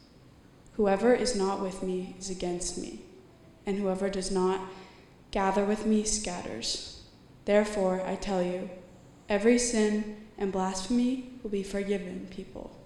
Whoever 0.74 1.14
is 1.14 1.36
not 1.36 1.62
with 1.62 1.82
me 1.82 2.16
is 2.20 2.30
against 2.30 2.78
me, 2.78 3.02
and 3.66 3.80
whoever 3.80 4.10
does 4.10 4.30
not 4.30 4.62
gather 5.32 5.66
with 5.66 5.88
me 5.88 6.04
scatters. 6.04 7.02
Therefore, 7.46 8.02
I 8.06 8.16
tell 8.16 8.44
you, 8.44 8.70
every 9.28 9.58
sin 9.58 10.18
and 10.38 10.52
blasphemy 10.52 11.32
will 11.42 11.50
be 11.50 11.64
forgiven 11.64 12.28
people. 12.30 12.78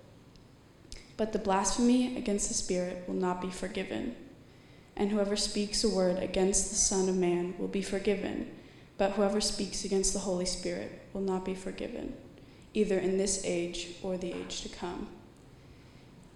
But 1.17 1.33
the 1.33 1.39
blasphemy 1.39 2.15
against 2.15 2.47
the 2.47 2.53
Spirit 2.53 3.03
will 3.07 3.15
not 3.15 3.41
be 3.41 3.49
forgiven 3.49 4.15
and 4.95 5.11
whoever 5.11 5.35
speaks 5.35 5.83
a 5.83 5.89
word 5.89 6.21
against 6.21 6.69
the 6.69 6.75
Son 6.75 7.09
of 7.09 7.15
Man 7.15 7.53
will 7.57 7.67
be 7.67 7.81
forgiven, 7.81 8.49
but 8.97 9.11
whoever 9.11 9.41
speaks 9.41 9.83
against 9.85 10.13
the 10.13 10.19
Holy 10.19 10.45
Spirit 10.45 11.01
will 11.13 11.21
not 11.21 11.45
be 11.45 11.55
forgiven, 11.55 12.13
either 12.73 12.99
in 12.99 13.17
this 13.17 13.41
age 13.45 13.95
or 14.03 14.17
the 14.17 14.33
age 14.33 14.61
to 14.61 14.69
come. 14.69 15.07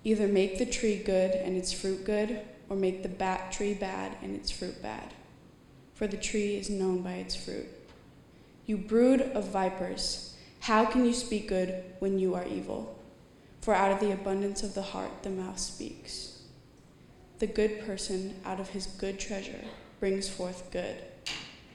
Either 0.03 0.27
make 0.27 0.57
the 0.57 0.65
tree 0.65 0.97
good 0.97 1.31
and 1.31 1.57
its 1.57 1.71
fruit 1.71 2.05
good, 2.05 2.41
or 2.69 2.75
make 2.75 3.03
the 3.03 3.09
bat 3.09 3.51
tree 3.51 3.73
bad 3.73 4.17
and 4.21 4.35
its 4.35 4.49
fruit 4.49 4.81
bad. 4.81 5.13
For 5.93 6.07
the 6.07 6.17
tree 6.17 6.55
is 6.55 6.69
known 6.69 7.01
by 7.01 7.13
its 7.13 7.35
fruit. 7.35 7.67
You 8.65 8.77
brood 8.77 9.21
of 9.21 9.49
vipers, 9.49 10.35
how 10.61 10.85
can 10.85 11.05
you 11.05 11.13
speak 11.13 11.47
good 11.47 11.83
when 11.99 12.17
you 12.17 12.33
are 12.33 12.47
evil? 12.47 12.99
For 13.61 13.73
out 13.73 13.91
of 13.91 13.99
the 13.99 14.11
abundance 14.11 14.63
of 14.63 14.73
the 14.73 14.81
heart 14.81 15.23
the 15.23 15.29
mouth 15.29 15.59
speaks. 15.59 16.34
The 17.40 17.47
good 17.47 17.85
person 17.85 18.40
out 18.46 18.62
of 18.62 18.69
his 18.69 18.88
good 18.88 19.19
treasure 19.19 19.63
brings 20.00 20.29
forth 20.29 20.72
good, 20.72 20.96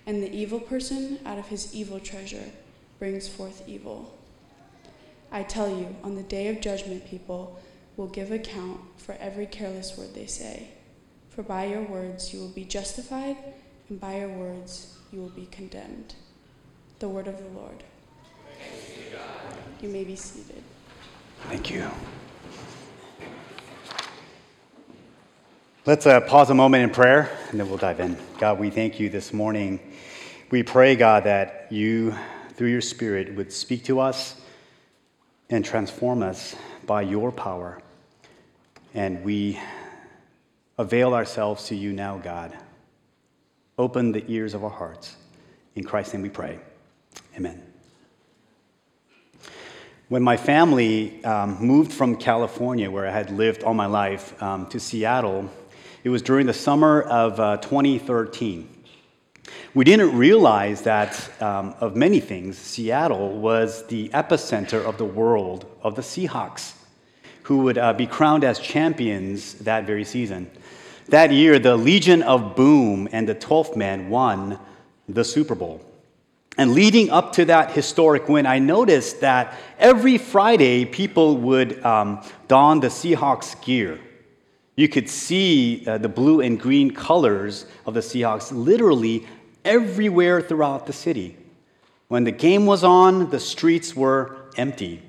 and 0.06 0.22
the 0.22 0.32
evil 0.34 0.59
person 0.59 1.19
out 1.26 1.38
of 1.38 1.48
his 1.48 1.75
evil 1.75 2.00
treasure 2.00 2.50
brings 2.98 3.28
forth 3.28 3.69
evil. 3.69 4.16
I 5.31 5.43
tell 5.43 5.69
you, 5.69 5.94
on 6.03 6.16
the 6.16 6.22
day 6.22 6.49
of 6.49 6.60
judgment, 6.62 7.06
people 7.06 7.60
will 7.97 8.06
give 8.06 8.32
account 8.32 8.81
for 8.97 9.16
every 9.20 9.47
careless 9.47 9.99
word 9.99 10.15
they 10.15 10.26
say. 10.26 10.69
For 11.28 11.43
by 11.43 11.66
your 11.66 11.82
words 11.82 12.32
you 12.32 12.41
will 12.41 12.49
be 12.49 12.65
justified, 12.65 13.37
and 13.91 14.00
by 14.00 14.19
your 14.19 14.28
words 14.31 14.97
you 15.12 15.20
will 15.20 15.28
be 15.28 15.47
condemned. 15.47 16.15
The 17.00 17.09
word 17.09 17.28
of 17.28 17.38
the 17.38 17.49
Lord. 17.50 17.84
You 19.82 19.88
may 19.91 20.04
be 20.04 20.16
seated. 20.16 20.62
Thank 21.49 21.70
you. 21.70 21.91
Let's 25.86 26.04
uh, 26.04 26.20
pause 26.20 26.50
a 26.50 26.54
moment 26.54 26.84
in 26.84 26.91
prayer 26.91 27.30
and 27.50 27.58
then 27.58 27.66
we'll 27.66 27.78
dive 27.78 28.00
in. 28.00 28.18
God, 28.38 28.58
we 28.58 28.68
thank 28.68 29.00
you 29.00 29.08
this 29.08 29.32
morning. 29.32 29.80
We 30.50 30.62
pray, 30.62 30.94
God, 30.94 31.24
that 31.24 31.68
you, 31.70 32.14
through 32.52 32.68
your 32.68 32.82
Spirit, 32.82 33.34
would 33.34 33.50
speak 33.50 33.84
to 33.84 33.98
us 33.98 34.38
and 35.48 35.64
transform 35.64 36.22
us 36.22 36.54
by 36.84 37.00
your 37.00 37.32
power. 37.32 37.80
And 38.92 39.24
we 39.24 39.58
avail 40.76 41.14
ourselves 41.14 41.69
to 41.69 41.74
you 41.74 41.94
now, 41.94 42.19
God. 42.19 42.54
Open 43.78 44.12
the 44.12 44.22
ears 44.30 44.52
of 44.52 44.62
our 44.62 44.69
hearts. 44.69 45.16
In 45.76 45.84
Christ's 45.84 46.12
name 46.12 46.22
we 46.22 46.28
pray. 46.28 46.58
Amen. 47.38 47.62
When 50.10 50.22
my 50.22 50.36
family 50.36 51.24
um, 51.24 51.56
moved 51.58 51.90
from 51.90 52.16
California, 52.16 52.90
where 52.90 53.06
I 53.06 53.12
had 53.12 53.30
lived 53.30 53.62
all 53.62 53.72
my 53.72 53.86
life, 53.86 54.40
um, 54.42 54.66
to 54.66 54.78
Seattle, 54.78 55.48
it 56.03 56.09
was 56.09 56.22
during 56.22 56.47
the 56.47 56.55
summer 56.55 57.03
of 57.03 57.38
uh, 57.38 57.56
2013. 57.59 58.69
We 59.75 59.84
didn't 59.84 60.16
realize 60.16 60.83
that, 60.83 61.31
um, 61.43 61.75
of 61.81 61.94
many 61.94 62.21
things, 62.21 62.59
Seattle 62.59 63.38
was 63.38 63.87
the 63.87 64.09
epicenter 64.11 64.84
of 64.84 64.99
the 64.99 65.05
world 65.05 65.66
of 65.83 65.94
the 65.94 66.03
Seahawks, 66.03 66.72
who 67.44 67.59
would 67.59 67.78
uh, 67.78 67.93
be 67.93 68.06
crowned 68.06 68.44
as 68.44 68.59
champions 68.59 69.55
that 69.55 69.87
very 69.87 70.05
season. 70.05 70.50
That 71.09 71.33
year, 71.33 71.59
the 71.59 71.77
Legion 71.77 72.22
of 72.22 72.56
Boom 72.56 73.09
and 73.12 73.28
the 73.28 73.34
12th 73.34 73.77
Man 73.77 74.11
won 74.11 74.59
the 75.09 75.25
Super 75.25 75.55
Bowl. 75.55 75.84
And 76.56 76.72
leading 76.72 77.11
up 77.11 77.32
to 77.34 77.44
that 77.47 77.72
historic 77.72 78.28
win, 78.28 78.47
I 78.47 78.59
noticed 78.59 79.21
that 79.21 79.56
every 79.78 80.19
Friday 80.19 80.84
people 80.84 81.37
would 81.38 81.84
um, 81.84 82.22
don 82.49 82.81
the 82.81 82.88
Seahawks 82.88 83.61
gear. 83.62 84.00
You 84.80 84.88
could 84.88 85.10
see 85.10 85.84
uh, 85.86 85.98
the 85.98 86.08
blue 86.08 86.41
and 86.41 86.58
green 86.58 86.91
colors 86.92 87.66
of 87.84 87.92
the 87.92 88.00
Seahawks 88.00 88.50
literally 88.50 89.26
everywhere 89.62 90.41
throughout 90.41 90.86
the 90.86 90.94
city. 90.94 91.36
When 92.08 92.24
the 92.24 92.32
game 92.32 92.64
was 92.64 92.82
on, 92.82 93.28
the 93.28 93.40
streets 93.40 93.94
were 93.94 94.38
empty. 94.56 95.02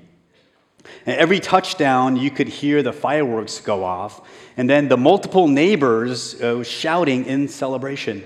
And 1.06 1.16
every 1.16 1.40
touchdown, 1.40 2.16
you 2.16 2.30
could 2.30 2.48
hear 2.48 2.82
the 2.82 2.92
fireworks 2.92 3.60
go 3.60 3.82
off, 3.82 4.20
and 4.58 4.68
then 4.68 4.88
the 4.88 4.98
multiple 4.98 5.48
neighbors 5.48 6.38
uh, 6.42 6.62
shouting 6.62 7.24
in 7.24 7.48
celebration. 7.48 8.22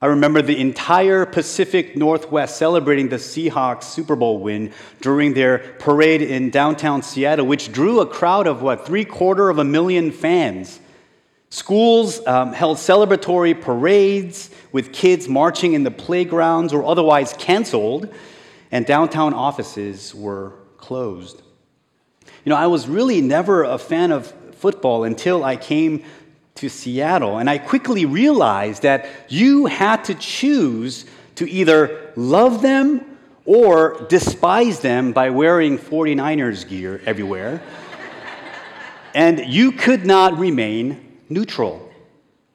I 0.00 0.06
remember 0.06 0.42
the 0.42 0.60
entire 0.60 1.26
Pacific 1.26 1.96
Northwest 1.96 2.56
celebrating 2.56 3.08
the 3.08 3.16
Seahawks 3.16 3.82
Super 3.82 4.14
Bowl 4.14 4.38
win 4.38 4.72
during 5.00 5.34
their 5.34 5.58
parade 5.80 6.22
in 6.22 6.50
downtown 6.50 7.02
Seattle, 7.02 7.46
which 7.46 7.72
drew 7.72 7.98
a 7.98 8.06
crowd 8.06 8.46
of 8.46 8.62
what, 8.62 8.86
three 8.86 9.04
quarter 9.04 9.50
of 9.50 9.58
a 9.58 9.64
million 9.64 10.12
fans. 10.12 10.78
Schools 11.50 12.24
um, 12.28 12.52
held 12.52 12.76
celebratory 12.76 13.60
parades 13.60 14.50
with 14.70 14.92
kids 14.92 15.28
marching 15.28 15.72
in 15.72 15.82
the 15.82 15.90
playgrounds 15.90 16.72
or 16.72 16.84
otherwise 16.84 17.34
canceled, 17.36 18.14
and 18.70 18.86
downtown 18.86 19.34
offices 19.34 20.14
were 20.14 20.52
closed. 20.76 21.42
You 22.44 22.50
know, 22.50 22.56
I 22.56 22.68
was 22.68 22.86
really 22.86 23.20
never 23.20 23.64
a 23.64 23.78
fan 23.78 24.12
of 24.12 24.32
football 24.54 25.02
until 25.02 25.42
I 25.42 25.56
came 25.56 26.04
to 26.60 26.68
Seattle. 26.68 27.38
And 27.38 27.48
I 27.48 27.58
quickly 27.58 28.04
realized 28.04 28.82
that 28.82 29.08
you 29.28 29.66
had 29.66 30.04
to 30.04 30.14
choose 30.14 31.04
to 31.36 31.48
either 31.48 32.12
love 32.16 32.62
them 32.62 33.04
or 33.44 34.06
despise 34.08 34.80
them 34.80 35.12
by 35.12 35.30
wearing 35.30 35.78
49ers 35.78 36.68
gear 36.68 37.00
everywhere. 37.06 37.62
and 39.14 39.46
you 39.46 39.72
could 39.72 40.04
not 40.04 40.36
remain 40.38 41.18
neutral. 41.28 41.84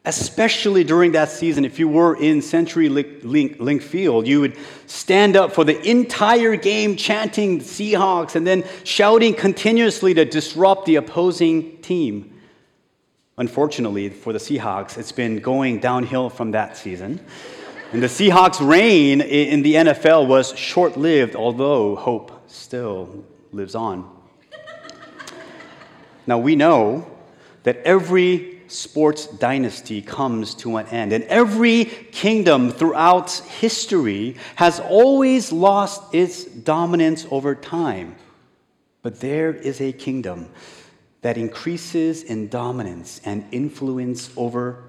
Especially 0.06 0.84
during 0.84 1.14
that 1.14 1.30
season, 1.32 1.64
if 1.64 1.80
you 1.80 1.88
were 1.88 2.18
in 2.18 2.42
Century 2.42 2.90
Link, 2.90 3.24
Link, 3.24 3.82
Field, 3.82 4.28
you 4.28 4.42
would 4.42 4.58
stand 4.86 5.38
up 5.38 5.54
for 5.54 5.64
the 5.64 5.82
entire 5.90 6.58
game 6.58 6.98
chanting 6.98 7.62
Seahawks 7.62 8.36
and 8.36 8.46
then 8.46 8.66
shouting 8.84 9.34
continuously 9.34 10.14
to 10.14 10.26
disrupt 10.26 10.86
the 10.86 10.98
opposing 10.98 11.82
team. 11.82 12.33
Unfortunately 13.38 14.10
for 14.10 14.32
the 14.32 14.40
Seahawks, 14.40 14.98
it's 14.98 15.12
been 15.12 15.40
going 15.40 15.80
downhill 15.80 16.30
from 16.30 16.52
that 16.52 16.78
season. 16.78 17.20
And 17.92 18.02
the 18.02 18.08
Seahawks' 18.08 18.66
reign 18.66 19.22
in 19.22 19.62
the 19.64 19.76
NFL 19.76 20.28
was 20.28 20.58
short 20.58 20.98
lived, 20.98 21.36
although 21.36 21.96
hope 21.96 22.50
still 22.50 23.24
lives 23.52 23.76
on. 23.76 24.10
Now, 26.26 26.38
we 26.38 26.56
know 26.56 27.06
that 27.64 27.78
every 27.78 28.62
sports 28.68 29.28
dynasty 29.28 30.02
comes 30.02 30.56
to 30.56 30.78
an 30.78 30.88
end. 30.88 31.14
And 31.14 31.24
every 31.26 31.86
kingdom 31.86 32.72
throughout 32.72 33.32
history 33.32 34.38
has 34.56 34.80
always 34.80 35.52
lost 35.52 36.14
its 36.14 36.44
dominance 36.44 37.26
over 37.30 37.56
time. 37.56 38.16
But 39.02 39.20
there 39.20 39.54
is 39.54 39.82
a 39.82 39.92
kingdom 39.92 40.50
that 41.24 41.38
increases 41.38 42.24
in 42.24 42.50
dominance 42.50 43.20
and 43.26 43.46
influence 43.52 44.30
over 44.38 44.84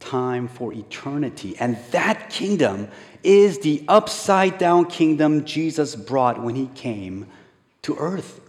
time 0.00 0.46
for 0.46 0.72
eternity. 0.72 1.56
And 1.58 1.78
that 1.92 2.28
kingdom 2.28 2.88
is 3.22 3.60
the 3.60 3.82
upside 3.88 4.58
down 4.58 4.86
kingdom 4.86 5.44
Jesus 5.44 5.96
brought 5.96 6.42
when 6.42 6.54
he 6.54 6.66
came 6.74 7.26
to 7.82 7.96
earth. 7.96 8.40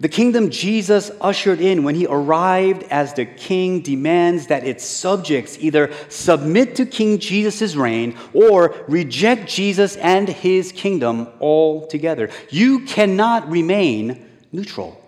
The 0.00 0.08
kingdom 0.08 0.50
Jesus 0.50 1.10
ushered 1.20 1.60
in 1.60 1.84
when 1.84 1.94
he 1.94 2.06
arrived 2.06 2.82
as 2.84 3.14
the 3.14 3.26
king 3.26 3.80
demands 3.80 4.48
that 4.48 4.66
its 4.66 4.84
subjects 4.84 5.56
either 5.60 5.92
submit 6.08 6.74
to 6.76 6.84
King 6.84 7.18
Jesus' 7.18 7.76
reign 7.76 8.18
or 8.32 8.74
reject 8.88 9.48
Jesus 9.48 9.96
and 9.96 10.28
his 10.28 10.72
kingdom 10.72 11.28
altogether. 11.40 12.28
You 12.50 12.80
cannot 12.80 13.48
remain 13.48 14.28
neutral. 14.50 15.03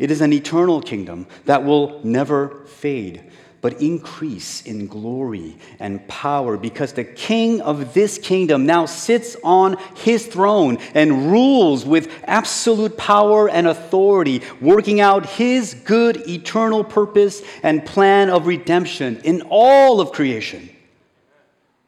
It 0.00 0.10
is 0.10 0.22
an 0.22 0.32
eternal 0.32 0.80
kingdom 0.80 1.26
that 1.44 1.62
will 1.62 2.00
never 2.02 2.64
fade 2.64 3.30
but 3.60 3.82
increase 3.82 4.62
in 4.62 4.86
glory 4.86 5.58
and 5.78 6.06
power 6.08 6.56
because 6.56 6.94
the 6.94 7.04
king 7.04 7.60
of 7.60 7.92
this 7.92 8.16
kingdom 8.16 8.64
now 8.64 8.86
sits 8.86 9.36
on 9.44 9.76
his 9.96 10.26
throne 10.26 10.78
and 10.94 11.30
rules 11.30 11.84
with 11.84 12.10
absolute 12.24 12.96
power 12.96 13.50
and 13.50 13.66
authority, 13.66 14.40
working 14.62 15.00
out 15.00 15.26
his 15.26 15.74
good 15.74 16.16
eternal 16.28 16.82
purpose 16.82 17.42
and 17.62 17.84
plan 17.84 18.30
of 18.30 18.46
redemption 18.46 19.20
in 19.24 19.42
all 19.50 20.00
of 20.00 20.12
creation. 20.12 20.70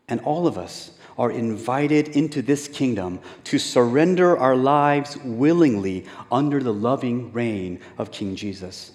And 0.06 0.20
all 0.20 0.46
of 0.46 0.58
us 0.58 0.90
are 1.18 1.30
invited 1.30 2.08
into 2.08 2.42
this 2.42 2.68
kingdom 2.68 3.20
to 3.44 3.58
surrender 3.58 4.36
our 4.36 4.56
lives 4.56 5.16
willingly 5.18 6.04
under 6.30 6.62
the 6.62 6.72
loving 6.72 7.32
reign 7.32 7.80
of 7.98 8.10
King 8.10 8.36
Jesus. 8.36 8.92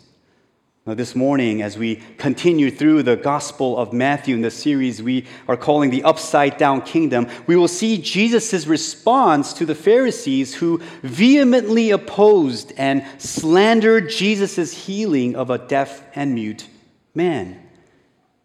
Now, 0.88 0.94
this 0.94 1.16
morning, 1.16 1.62
as 1.62 1.78
we 1.78 1.98
continue 2.18 2.72
through 2.72 3.04
the 3.04 3.18
Gospel 3.18 3.78
of 3.78 3.92
Matthew 3.92 4.36
in 4.36 4.42
the 4.42 4.50
series 4.50 5.04
we 5.04 5.26
are 5.46 5.58
calling 5.58 5.90
the 5.90 6.04
Upside 6.04 6.56
Down 6.56 6.82
Kingdom, 6.82 7.28
we 7.46 7.58
will 7.58 7.68
see 7.68 7.98
Jesus' 7.98 8.66
response 8.66 9.52
to 9.52 9.66
the 9.66 9.76
Pharisees 9.76 10.56
who 10.56 10.78
vehemently 11.04 11.92
opposed 11.92 12.72
and 12.78 13.06
slandered 13.18 14.10
Jesus' 14.10 14.86
healing 14.86 15.36
of 15.36 15.50
a 15.50 15.58
deaf 15.58 16.04
and 16.16 16.34
mute 16.34 16.70
man. 17.14 17.67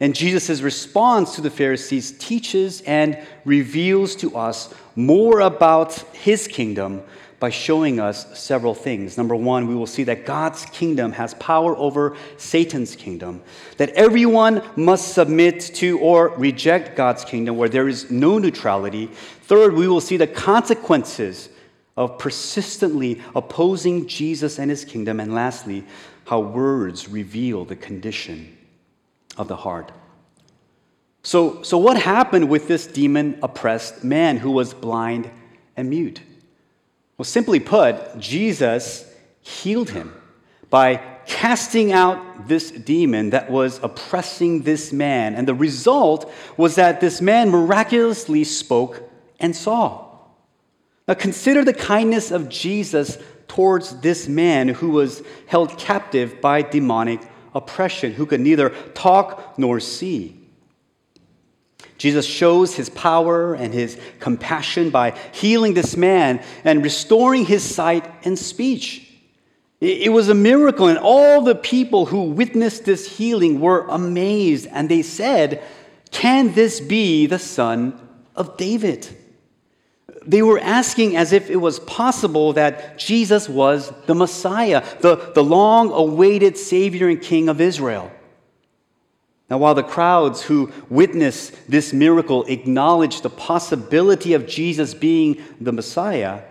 And 0.02 0.16
Jesus' 0.16 0.62
response 0.62 1.36
to 1.36 1.40
the 1.40 1.48
Pharisees 1.48 2.10
teaches 2.18 2.80
and 2.80 3.16
reveals 3.44 4.16
to 4.16 4.36
us 4.36 4.74
more 4.96 5.38
about 5.38 5.94
his 6.12 6.48
kingdom 6.48 7.04
by 7.38 7.50
showing 7.50 8.00
us 8.00 8.36
several 8.36 8.74
things. 8.74 9.16
Number 9.16 9.36
one, 9.36 9.68
we 9.68 9.76
will 9.76 9.86
see 9.86 10.02
that 10.02 10.26
God's 10.26 10.64
kingdom 10.64 11.12
has 11.12 11.34
power 11.34 11.76
over 11.76 12.16
Satan's 12.36 12.96
kingdom, 12.96 13.42
that 13.76 13.90
everyone 13.90 14.64
must 14.74 15.14
submit 15.14 15.60
to 15.76 16.00
or 16.00 16.30
reject 16.30 16.96
God's 16.96 17.24
kingdom 17.24 17.56
where 17.56 17.68
there 17.68 17.86
is 17.86 18.10
no 18.10 18.38
neutrality. 18.38 19.06
Third, 19.42 19.72
we 19.72 19.86
will 19.86 20.00
see 20.00 20.16
the 20.16 20.26
consequences 20.26 21.48
of 21.96 22.18
persistently 22.18 23.22
opposing 23.36 24.08
Jesus 24.08 24.58
and 24.58 24.68
his 24.68 24.84
kingdom. 24.84 25.20
And 25.20 25.32
lastly, 25.32 25.84
how 26.24 26.40
words 26.40 27.08
reveal 27.08 27.64
the 27.64 27.76
condition 27.76 28.58
of 29.36 29.48
the 29.48 29.56
heart. 29.56 29.92
So, 31.22 31.62
so 31.62 31.78
what 31.78 31.96
happened 31.96 32.48
with 32.48 32.68
this 32.68 32.86
demon 32.86 33.38
oppressed 33.42 34.02
man 34.02 34.38
who 34.38 34.50
was 34.50 34.74
blind 34.74 35.30
and 35.76 35.88
mute? 35.88 36.20
Well, 37.16 37.24
simply 37.24 37.60
put, 37.60 38.18
Jesus 38.18 39.08
healed 39.40 39.90
him 39.90 40.14
by 40.70 40.96
casting 41.26 41.92
out 41.92 42.48
this 42.48 42.70
demon 42.70 43.30
that 43.30 43.50
was 43.50 43.78
oppressing 43.82 44.62
this 44.62 44.92
man. 44.92 45.34
And 45.34 45.46
the 45.46 45.54
result 45.54 46.32
was 46.56 46.74
that 46.74 47.00
this 47.00 47.20
man 47.20 47.50
miraculously 47.50 48.42
spoke 48.44 49.08
and 49.38 49.54
saw. 49.54 50.08
Now, 51.06 51.14
consider 51.14 51.64
the 51.64 51.74
kindness 51.74 52.30
of 52.30 52.48
Jesus 52.48 53.18
towards 53.48 54.00
this 54.00 54.28
man 54.28 54.68
who 54.68 54.90
was 54.90 55.22
held 55.46 55.76
captive 55.78 56.40
by 56.40 56.62
demonic 56.62 57.20
oppression, 57.54 58.12
who 58.12 58.26
could 58.26 58.40
neither 58.40 58.70
talk 58.94 59.58
nor 59.58 59.80
see. 59.80 60.38
Jesus 61.98 62.26
shows 62.26 62.74
his 62.74 62.88
power 62.88 63.54
and 63.54 63.72
his 63.72 63.96
compassion 64.18 64.90
by 64.90 65.16
healing 65.32 65.74
this 65.74 65.96
man 65.96 66.42
and 66.64 66.82
restoring 66.82 67.44
his 67.44 67.62
sight 67.62 68.04
and 68.24 68.38
speech. 68.38 69.08
It 69.80 70.12
was 70.12 70.28
a 70.28 70.34
miracle, 70.34 70.86
and 70.86 70.98
all 70.98 71.42
the 71.42 71.56
people 71.56 72.06
who 72.06 72.22
witnessed 72.22 72.84
this 72.84 73.18
healing 73.18 73.60
were 73.60 73.86
amazed, 73.88 74.68
and 74.70 74.88
they 74.88 75.02
said, 75.02 75.60
Can 76.12 76.54
this 76.54 76.80
be 76.80 77.26
the 77.26 77.40
son 77.40 77.98
of 78.36 78.56
David? 78.56 79.08
They 80.26 80.42
were 80.42 80.58
asking 80.58 81.16
as 81.16 81.32
if 81.32 81.50
it 81.50 81.56
was 81.56 81.80
possible 81.80 82.52
that 82.54 82.98
Jesus 82.98 83.48
was 83.48 83.92
the 84.06 84.14
Messiah, 84.14 84.84
the, 85.00 85.32
the 85.34 85.42
long 85.42 85.90
awaited 85.90 86.56
Savior 86.56 87.08
and 87.08 87.20
King 87.20 87.48
of 87.48 87.60
Israel. 87.60 88.10
Now, 89.50 89.58
while 89.58 89.74
the 89.74 89.82
crowds 89.82 90.42
who 90.42 90.72
witnessed 90.88 91.54
this 91.68 91.92
miracle 91.92 92.44
acknowledged 92.44 93.22
the 93.22 93.30
possibility 93.30 94.32
of 94.32 94.46
Jesus 94.46 94.94
being 94.94 95.42
the 95.60 95.72
Messiah, 95.72 96.42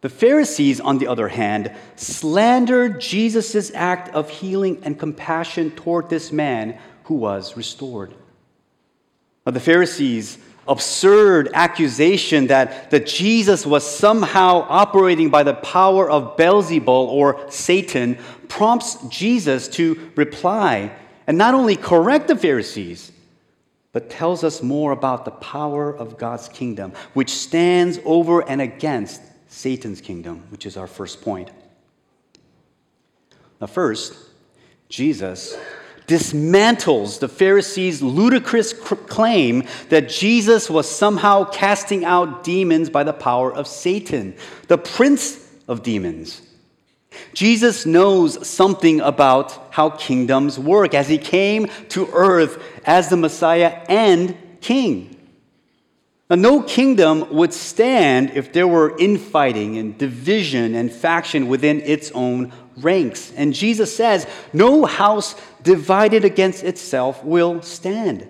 the 0.00 0.08
Pharisees, 0.08 0.80
on 0.80 0.98
the 0.98 1.08
other 1.08 1.28
hand, 1.28 1.74
slandered 1.96 3.00
Jesus' 3.00 3.72
act 3.74 4.14
of 4.14 4.30
healing 4.30 4.80
and 4.82 4.98
compassion 4.98 5.72
toward 5.72 6.08
this 6.08 6.30
man 6.30 6.78
who 7.04 7.14
was 7.14 7.56
restored. 7.56 8.14
Now, 9.44 9.52
the 9.52 9.60
Pharisees' 9.60 10.38
absurd 10.68 11.50
accusation 11.54 12.48
that, 12.48 12.90
that 12.90 13.06
Jesus 13.06 13.66
was 13.66 13.88
somehow 13.88 14.66
operating 14.68 15.30
by 15.30 15.42
the 15.42 15.54
power 15.54 16.08
of 16.10 16.36
Beelzebul 16.36 16.86
or 16.86 17.50
Satan 17.50 18.18
prompts 18.48 18.96
Jesus 19.08 19.68
to 19.68 20.10
reply 20.14 20.92
and 21.26 21.36
not 21.36 21.54
only 21.54 21.76
correct 21.76 22.28
the 22.28 22.36
Pharisees, 22.36 23.12
but 23.92 24.10
tells 24.10 24.44
us 24.44 24.62
more 24.62 24.92
about 24.92 25.24
the 25.24 25.30
power 25.30 25.94
of 25.94 26.18
God's 26.18 26.48
kingdom, 26.48 26.92
which 27.14 27.30
stands 27.30 27.98
over 28.04 28.48
and 28.48 28.60
against 28.60 29.20
Satan's 29.48 30.00
kingdom, 30.00 30.44
which 30.50 30.66
is 30.66 30.76
our 30.76 30.86
first 30.86 31.22
point. 31.22 31.50
Now, 33.60 33.66
first, 33.66 34.14
Jesus 34.88 35.56
dismantles 36.08 37.20
the 37.20 37.28
Pharisees' 37.28 38.02
ludicrous 38.02 38.72
claim 38.72 39.64
that 39.90 40.08
Jesus 40.08 40.68
was 40.68 40.90
somehow 40.90 41.44
casting 41.44 42.04
out 42.04 42.42
demons 42.42 42.90
by 42.90 43.04
the 43.04 43.12
power 43.12 43.54
of 43.54 43.68
Satan, 43.68 44.34
the 44.66 44.78
prince 44.78 45.38
of 45.68 45.82
demons. 45.84 46.42
Jesus 47.34 47.86
knows 47.86 48.46
something 48.46 49.00
about 49.00 49.72
how 49.72 49.90
kingdoms 49.90 50.58
work 50.58 50.94
as 50.94 51.08
he 51.08 51.18
came 51.18 51.68
to 51.90 52.08
earth 52.12 52.62
as 52.84 53.08
the 53.08 53.16
Messiah 53.16 53.84
and 53.88 54.36
King. 54.60 55.14
Now, 56.30 56.36
no 56.36 56.62
kingdom 56.62 57.34
would 57.34 57.54
stand 57.54 58.32
if 58.34 58.52
there 58.52 58.68
were 58.68 58.96
infighting 58.98 59.78
and 59.78 59.96
division 59.96 60.74
and 60.74 60.92
faction 60.92 61.48
within 61.48 61.80
its 61.80 62.10
own 62.12 62.52
ranks. 62.84 63.32
And 63.36 63.54
Jesus 63.54 63.94
says, 63.94 64.26
No 64.52 64.84
house 64.84 65.34
divided 65.62 66.24
against 66.24 66.64
itself 66.64 67.22
will 67.24 67.62
stand. 67.62 68.28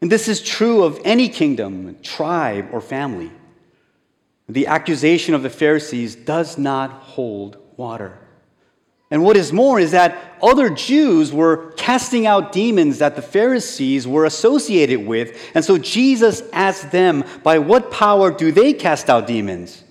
And 0.00 0.12
this 0.12 0.28
is 0.28 0.40
true 0.40 0.84
of 0.84 1.00
any 1.04 1.28
kingdom, 1.28 1.96
tribe, 2.02 2.68
or 2.72 2.80
family. 2.80 3.32
The 4.48 4.66
accusation 4.66 5.34
of 5.34 5.42
the 5.42 5.50
Pharisees 5.50 6.14
does 6.16 6.56
not 6.56 6.90
hold 6.90 7.58
water. 7.76 8.18
And 9.10 9.22
what 9.22 9.36
is 9.36 9.52
more 9.52 9.80
is 9.80 9.92
that 9.92 10.36
other 10.42 10.68
Jews 10.68 11.32
were 11.32 11.72
casting 11.72 12.26
out 12.26 12.52
demons 12.52 12.98
that 12.98 13.16
the 13.16 13.22
Pharisees 13.22 14.06
were 14.06 14.26
associated 14.26 15.06
with. 15.06 15.50
And 15.54 15.64
so 15.64 15.78
Jesus 15.78 16.42
asked 16.52 16.90
them, 16.90 17.24
By 17.42 17.58
what 17.58 17.90
power 17.90 18.30
do 18.30 18.52
they 18.52 18.74
cast 18.74 19.08
out 19.08 19.26
demons? 19.26 19.82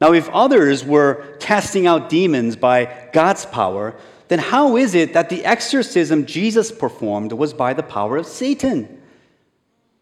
Now, 0.00 0.12
if 0.12 0.28
others 0.30 0.84
were 0.84 1.36
casting 1.40 1.86
out 1.86 2.08
demons 2.08 2.56
by 2.56 3.08
God's 3.12 3.46
power, 3.46 3.94
then 4.28 4.38
how 4.38 4.76
is 4.76 4.94
it 4.94 5.14
that 5.14 5.28
the 5.28 5.44
exorcism 5.44 6.26
Jesus 6.26 6.70
performed 6.70 7.32
was 7.32 7.54
by 7.54 7.72
the 7.72 7.82
power 7.82 8.16
of 8.16 8.26
Satan? 8.26 9.00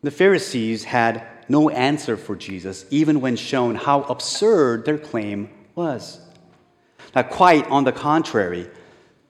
The 0.03 0.11
Pharisees 0.11 0.85
had 0.85 1.27
no 1.49 1.71
answer 1.71 2.17
for 2.17 2.35
Jesus, 2.35 2.87
even 2.91 3.21
when 3.21 3.37
shown 3.37 3.75
how 3.75 4.03
absurd 4.03 4.85
their 4.85 4.99
claim 4.99 5.51
was. 5.75 6.21
Now, 7.15 7.23
quite 7.23 7.67
on 7.69 7.85
the 7.85 7.93
contrary, 7.93 8.69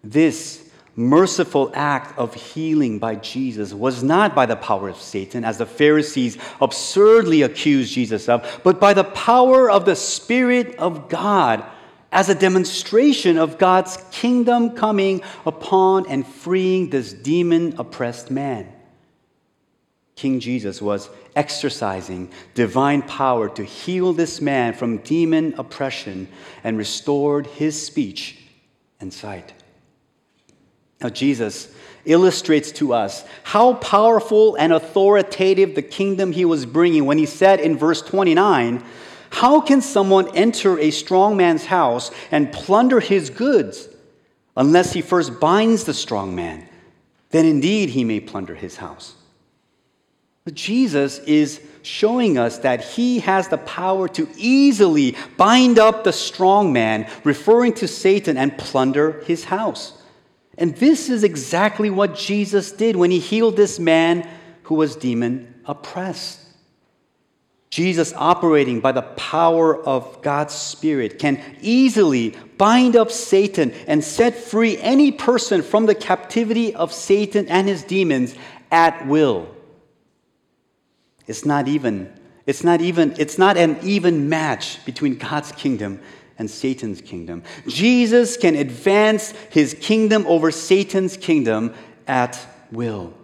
this 0.02 0.63
merciful 0.96 1.70
act 1.74 2.16
of 2.18 2.34
healing 2.34 2.98
by 2.98 3.16
Jesus 3.16 3.72
was 3.72 4.02
not 4.02 4.34
by 4.34 4.46
the 4.46 4.56
power 4.56 4.88
of 4.88 4.96
Satan, 4.96 5.44
as 5.44 5.58
the 5.58 5.66
Pharisees 5.66 6.38
absurdly 6.60 7.42
accused 7.42 7.92
Jesus 7.92 8.28
of, 8.28 8.60
but 8.62 8.80
by 8.80 8.94
the 8.94 9.04
power 9.04 9.70
of 9.70 9.84
the 9.84 9.96
Spirit 9.96 10.76
of 10.76 11.08
God 11.08 11.64
as 12.12 12.28
a 12.28 12.34
demonstration 12.34 13.38
of 13.38 13.58
God's 13.58 13.98
kingdom 14.12 14.70
coming 14.70 15.20
upon 15.44 16.08
and 16.08 16.24
freeing 16.24 16.90
this 16.90 17.12
demon 17.12 17.74
oppressed 17.76 18.30
man. 18.30 18.72
King 20.14 20.38
Jesus 20.38 20.80
was 20.80 21.10
exercising 21.34 22.30
divine 22.54 23.02
power 23.02 23.48
to 23.48 23.64
heal 23.64 24.12
this 24.12 24.40
man 24.40 24.72
from 24.74 24.98
demon 24.98 25.54
oppression 25.58 26.28
and 26.62 26.78
restored 26.78 27.48
his 27.48 27.84
speech 27.84 28.38
and 29.00 29.12
sight. 29.12 29.52
Now, 31.04 31.10
Jesus 31.10 31.68
illustrates 32.06 32.72
to 32.72 32.94
us 32.94 33.26
how 33.42 33.74
powerful 33.74 34.56
and 34.56 34.72
authoritative 34.72 35.74
the 35.74 35.82
kingdom 35.82 36.32
he 36.32 36.46
was 36.46 36.64
bringing 36.64 37.04
when 37.04 37.18
he 37.18 37.26
said 37.26 37.60
in 37.60 37.76
verse 37.76 38.00
29 38.00 38.82
How 39.28 39.60
can 39.60 39.82
someone 39.82 40.34
enter 40.34 40.78
a 40.78 40.90
strong 40.90 41.36
man's 41.36 41.66
house 41.66 42.10
and 42.30 42.50
plunder 42.50 43.00
his 43.00 43.28
goods 43.28 43.86
unless 44.56 44.94
he 44.94 45.02
first 45.02 45.38
binds 45.38 45.84
the 45.84 45.92
strong 45.92 46.34
man? 46.34 46.66
Then 47.28 47.44
indeed 47.44 47.90
he 47.90 48.02
may 48.02 48.20
plunder 48.20 48.54
his 48.54 48.76
house. 48.76 49.14
But 50.46 50.54
Jesus 50.54 51.18
is 51.18 51.60
showing 51.82 52.38
us 52.38 52.58
that 52.58 52.82
he 52.82 53.18
has 53.20 53.48
the 53.48 53.58
power 53.58 54.08
to 54.08 54.26
easily 54.38 55.16
bind 55.36 55.78
up 55.78 56.02
the 56.02 56.14
strong 56.14 56.72
man, 56.72 57.10
referring 57.24 57.74
to 57.74 57.88
Satan, 57.88 58.38
and 58.38 58.56
plunder 58.56 59.22
his 59.26 59.44
house. 59.44 60.00
And 60.56 60.76
this 60.76 61.10
is 61.10 61.24
exactly 61.24 61.90
what 61.90 62.16
Jesus 62.16 62.72
did 62.72 62.96
when 62.96 63.10
he 63.10 63.18
healed 63.18 63.56
this 63.56 63.78
man 63.78 64.28
who 64.64 64.76
was 64.76 64.96
demon 64.96 65.54
oppressed. 65.64 66.40
Jesus, 67.70 68.12
operating 68.14 68.78
by 68.78 68.92
the 68.92 69.02
power 69.02 69.76
of 69.76 70.22
God's 70.22 70.54
Spirit, 70.54 71.18
can 71.18 71.42
easily 71.60 72.36
bind 72.56 72.94
up 72.94 73.10
Satan 73.10 73.72
and 73.88 74.04
set 74.04 74.36
free 74.36 74.78
any 74.78 75.10
person 75.10 75.60
from 75.60 75.86
the 75.86 75.94
captivity 75.96 76.72
of 76.72 76.92
Satan 76.92 77.48
and 77.48 77.66
his 77.66 77.82
demons 77.82 78.36
at 78.70 79.08
will. 79.08 79.48
It's 81.26 81.44
not 81.44 81.66
even, 81.66 82.12
it's 82.46 82.62
not 82.62 82.80
even, 82.80 83.16
it's 83.18 83.38
not 83.38 83.56
an 83.56 83.78
even 83.82 84.28
match 84.28 84.84
between 84.84 85.16
God's 85.16 85.50
kingdom 85.50 86.00
and 86.38 86.50
Satan's 86.50 87.00
kingdom. 87.00 87.42
Jesus 87.66 88.36
can 88.36 88.54
advance 88.54 89.32
his 89.50 89.74
kingdom 89.80 90.26
over 90.26 90.50
Satan's 90.50 91.16
kingdom 91.16 91.74
at 92.06 92.38
will. 92.70 93.14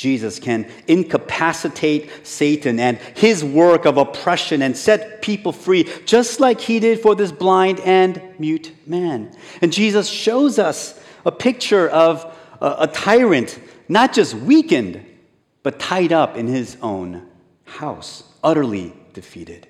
Jesus 0.00 0.38
can 0.38 0.66
incapacitate 0.88 2.26
Satan 2.26 2.80
and 2.80 2.96
his 2.96 3.44
work 3.44 3.84
of 3.84 3.98
oppression 3.98 4.62
and 4.62 4.74
set 4.74 5.20
people 5.20 5.52
free, 5.52 5.84
just 6.06 6.40
like 6.40 6.58
he 6.58 6.80
did 6.80 7.00
for 7.00 7.14
this 7.14 7.30
blind 7.30 7.80
and 7.80 8.22
mute 8.38 8.72
man. 8.86 9.36
And 9.60 9.70
Jesus 9.70 10.08
shows 10.08 10.58
us 10.58 10.98
a 11.26 11.30
picture 11.30 11.86
of 11.86 12.34
a, 12.62 12.86
tyrant, 12.86 13.58
not 13.90 14.14
just 14.14 14.32
weakened, 14.32 15.04
but 15.62 15.78
tied 15.78 16.12
up 16.12 16.34
in 16.34 16.46
his 16.46 16.78
own 16.80 17.28
house, 17.64 18.24
utterly 18.42 18.94
defeated. 19.12 19.68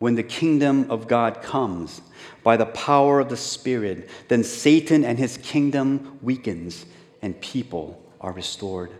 When 0.00 0.14
the 0.14 0.22
kingdom 0.22 0.90
of 0.90 1.08
God 1.08 1.42
comes 1.42 2.00
by 2.42 2.56
the 2.56 2.64
power 2.64 3.20
of 3.20 3.28
the 3.28 3.36
Spirit, 3.36 4.08
then 4.28 4.42
Satan 4.42 5.04
and 5.04 5.18
his 5.18 5.36
kingdom 5.36 6.18
weakens 6.22 6.86
and 7.20 7.38
people 7.42 8.02
are 8.18 8.32
restored. 8.32 8.90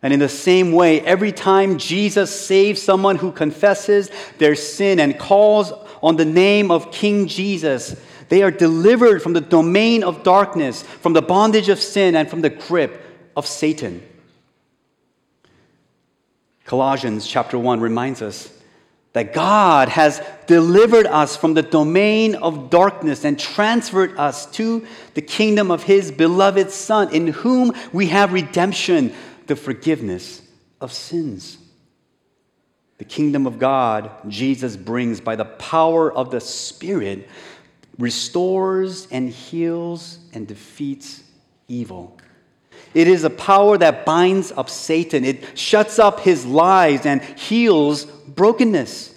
And 0.00 0.14
in 0.14 0.18
the 0.18 0.30
same 0.30 0.72
way, 0.72 1.02
every 1.02 1.30
time 1.30 1.76
Jesus 1.76 2.34
saves 2.34 2.80
someone 2.80 3.16
who 3.16 3.32
confesses 3.32 4.10
their 4.38 4.54
sin 4.54 4.98
and 4.98 5.18
calls 5.18 5.72
on 6.02 6.16
the 6.16 6.24
name 6.24 6.70
of 6.70 6.90
King 6.90 7.28
Jesus, 7.28 7.94
they 8.30 8.42
are 8.42 8.50
delivered 8.50 9.22
from 9.22 9.34
the 9.34 9.42
domain 9.42 10.02
of 10.02 10.22
darkness, 10.22 10.82
from 10.82 11.12
the 11.12 11.20
bondage 11.20 11.68
of 11.68 11.78
sin, 11.78 12.16
and 12.16 12.30
from 12.30 12.40
the 12.40 12.48
grip 12.48 13.04
of 13.36 13.46
Satan. 13.46 14.02
Colossians 16.64 17.26
chapter 17.26 17.58
1 17.58 17.78
reminds 17.78 18.22
us 18.22 18.61
that 19.12 19.34
God 19.34 19.88
has 19.90 20.22
delivered 20.46 21.06
us 21.06 21.36
from 21.36 21.54
the 21.54 21.62
domain 21.62 22.34
of 22.36 22.70
darkness 22.70 23.24
and 23.24 23.38
transferred 23.38 24.16
us 24.18 24.46
to 24.52 24.86
the 25.14 25.20
kingdom 25.20 25.70
of 25.70 25.82
His 25.82 26.10
beloved 26.10 26.70
Son, 26.70 27.12
in 27.14 27.28
whom 27.28 27.72
we 27.92 28.06
have 28.06 28.32
redemption, 28.32 29.12
the 29.46 29.56
forgiveness 29.56 30.40
of 30.80 30.92
sins. 30.92 31.58
The 32.98 33.04
kingdom 33.04 33.46
of 33.46 33.58
God, 33.58 34.10
Jesus 34.28 34.76
brings 34.76 35.20
by 35.20 35.36
the 35.36 35.44
power 35.44 36.12
of 36.12 36.30
the 36.30 36.40
Spirit, 36.40 37.28
restores 37.98 39.08
and 39.10 39.28
heals 39.28 40.18
and 40.32 40.46
defeats 40.46 41.22
evil. 41.68 42.16
It 42.94 43.08
is 43.08 43.24
a 43.24 43.30
power 43.30 43.78
that 43.78 44.04
binds 44.04 44.52
up 44.52 44.68
Satan. 44.68 45.24
It 45.24 45.58
shuts 45.58 45.98
up 45.98 46.20
his 46.20 46.44
lies 46.44 47.06
and 47.06 47.22
heals 47.22 48.04
brokenness. 48.04 49.12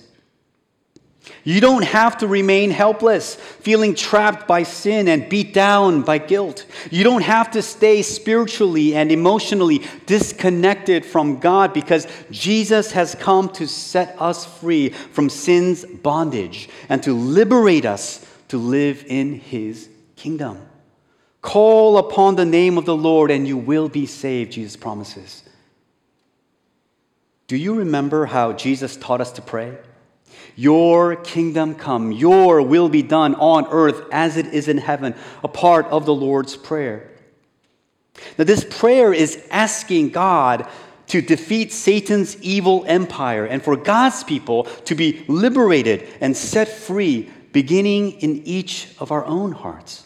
You 1.46 1.62
don't 1.62 1.84
have 1.84 2.18
to 2.18 2.28
remain 2.28 2.72
helpless, 2.72 3.36
feeling 3.36 3.94
trapped 3.94 4.48
by 4.48 4.64
sin 4.64 5.08
and 5.08 5.30
beat 5.30 5.54
down 5.54 6.02
by 6.02 6.18
guilt. 6.18 6.66
You 6.90 7.04
don't 7.04 7.22
have 7.22 7.52
to 7.52 7.62
stay 7.62 8.02
spiritually 8.02 8.96
and 8.96 9.12
emotionally 9.12 9.84
disconnected 10.08 11.06
from 11.06 11.40
God 11.40 11.72
because 11.72 12.08
Jesus 12.32 12.94
has 12.94 13.14
come 13.14 13.50
to 13.50 13.68
set 13.68 14.20
us 14.20 14.44
free 14.44 14.90
from 14.90 15.30
sin's 15.30 15.86
bondage 15.86 16.68
and 16.90 17.04
to 17.04 17.14
liberate 17.14 17.86
us 17.86 18.26
to 18.48 18.58
live 18.58 19.06
in 19.08 19.34
his 19.34 19.88
kingdom. 20.16 20.60
Call 21.46 22.00
upon 22.00 22.38
the 22.38 22.44
name 22.44 22.76
of 22.76 22.86
the 22.86 22.96
Lord 22.96 23.30
and 23.30 23.48
you 23.48 23.56
will 23.56 23.88
be 23.88 24.08
saved, 24.08 24.54
Jesus 24.54 24.76
promises. 24.76 25.44
Do 27.46 27.56
you 27.56 27.76
remember 27.76 28.26
how 28.26 28.54
Jesus 28.54 28.98
taught 28.98 29.22
us 29.22 29.32
to 29.34 29.44
pray? 29.44 29.78
Your 30.56 31.16
kingdom 31.16 31.76
come, 31.76 32.12
your 32.12 32.64
will 32.64 32.90
be 32.90 33.04
done 33.04 33.36
on 33.36 33.68
earth 33.68 34.08
as 34.12 34.38
it 34.38 34.48
is 34.48 34.68
in 34.68 34.80
heaven, 34.80 35.14
a 35.44 35.48
part 35.48 35.86
of 35.86 36.08
the 36.08 36.16
Lord's 36.16 36.58
Prayer. 36.58 37.12
Now, 38.40 38.46
this 38.46 38.66
prayer 38.68 39.14
is 39.14 39.48
asking 39.52 40.10
God 40.10 40.68
to 41.10 41.22
defeat 41.22 41.72
Satan's 41.72 42.42
evil 42.42 42.84
empire 42.88 43.46
and 43.46 43.62
for 43.62 43.76
God's 43.76 44.24
people 44.24 44.64
to 44.86 44.96
be 44.96 45.24
liberated 45.28 46.08
and 46.22 46.36
set 46.36 46.70
free, 46.70 47.30
beginning 47.52 48.14
in 48.14 48.42
each 48.48 48.88
of 48.98 49.12
our 49.12 49.24
own 49.26 49.52
hearts. 49.52 50.05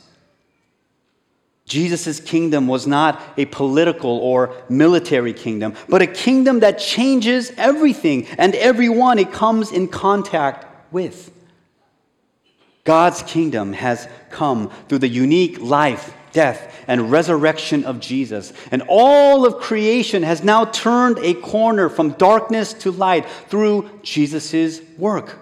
Jesus' 1.69 2.19
kingdom 2.19 2.67
was 2.67 2.87
not 2.87 3.21
a 3.37 3.45
political 3.45 4.17
or 4.17 4.55
military 4.69 5.33
kingdom, 5.33 5.75
but 5.87 6.01
a 6.01 6.07
kingdom 6.07 6.61
that 6.61 6.79
changes 6.79 7.51
everything 7.57 8.25
and 8.39 8.55
everyone 8.55 9.19
it 9.19 9.31
comes 9.31 9.71
in 9.71 9.87
contact 9.87 10.65
with. 10.91 11.31
God's 12.85 13.21
kingdom 13.21 13.73
has 13.73 14.07
come 14.31 14.71
through 14.87 14.97
the 14.97 15.07
unique 15.07 15.59
life, 15.61 16.11
death, 16.31 16.75
and 16.87 17.11
resurrection 17.11 17.83
of 17.85 17.99
Jesus. 17.99 18.51
And 18.71 18.81
all 18.87 19.45
of 19.45 19.57
creation 19.57 20.23
has 20.23 20.43
now 20.43 20.65
turned 20.65 21.19
a 21.19 21.35
corner 21.35 21.87
from 21.87 22.13
darkness 22.13 22.73
to 22.73 22.91
light 22.91 23.29
through 23.47 23.87
Jesus' 24.01 24.81
work. 24.97 25.37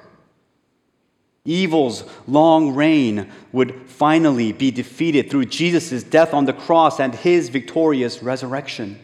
Evil's 1.47 2.03
long 2.27 2.75
reign 2.75 3.31
would 3.53 3.73
finally 3.89 4.51
be 4.51 4.69
defeated 4.69 5.31
through 5.31 5.45
Jesus' 5.45 6.03
death 6.03 6.33
on 6.33 6.43
the 6.45 6.53
cross 6.53 6.99
and 6.99 7.15
his 7.15 7.47
victorious 7.47 8.21
resurrection. 8.21 8.99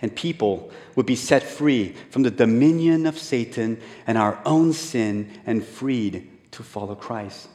And 0.00 0.16
people 0.16 0.72
would 0.94 1.06
be 1.06 1.14
set 1.14 1.42
free 1.42 1.94
from 2.10 2.22
the 2.22 2.30
dominion 2.30 3.06
of 3.06 3.18
Satan 3.18 3.78
and 4.06 4.16
our 4.16 4.40
own 4.46 4.72
sin 4.72 5.30
and 5.44 5.64
freed 5.64 6.30
to 6.52 6.62
follow 6.62 6.94
Christ. 6.94 7.48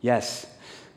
Yes, 0.00 0.46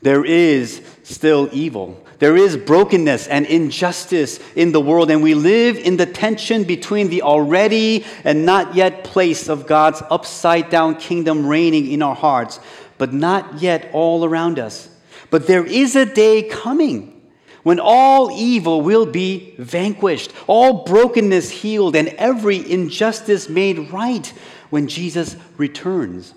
there 0.01 0.24
is 0.24 0.82
still 1.03 1.50
evil. 1.51 2.03
There 2.20 2.36
is 2.36 2.58
brokenness 2.58 3.27
and 3.27 3.46
injustice 3.46 4.39
in 4.56 4.72
the 4.74 4.82
world, 4.82 5.10
and 5.10 5.24
we 5.24 5.34
live 5.34 5.77
in 5.77 5.98
the 5.98 6.06
tension 6.06 6.63
between 6.65 7.10
the 7.10 7.22
already 7.22 8.06
and 8.24 8.46
not 8.46 8.75
yet 8.75 9.06
place 9.06 9.48
of 9.48 9.68
God's 9.68 10.03
upside 10.10 10.70
down 10.70 10.96
kingdom 10.96 11.48
reigning 11.48 11.89
in 11.91 12.01
our 12.01 12.15
hearts, 12.15 12.60
but 12.98 13.13
not 13.13 13.62
yet 13.62 13.89
all 13.94 14.25
around 14.25 14.60
us. 14.60 14.89
But 15.29 15.48
there 15.48 15.65
is 15.65 15.96
a 15.96 16.06
day 16.06 16.44
coming 16.44 17.15
when 17.63 17.79
all 17.79 18.32
evil 18.32 18.82
will 18.82 19.06
be 19.06 19.53
vanquished, 19.58 20.34
all 20.48 20.84
brokenness 20.86 21.50
healed, 21.50 21.96
and 21.96 22.10
every 22.10 22.70
injustice 22.70 23.48
made 23.48 23.91
right 23.91 24.27
when 24.70 24.88
Jesus 24.88 25.36
returns. 25.58 26.34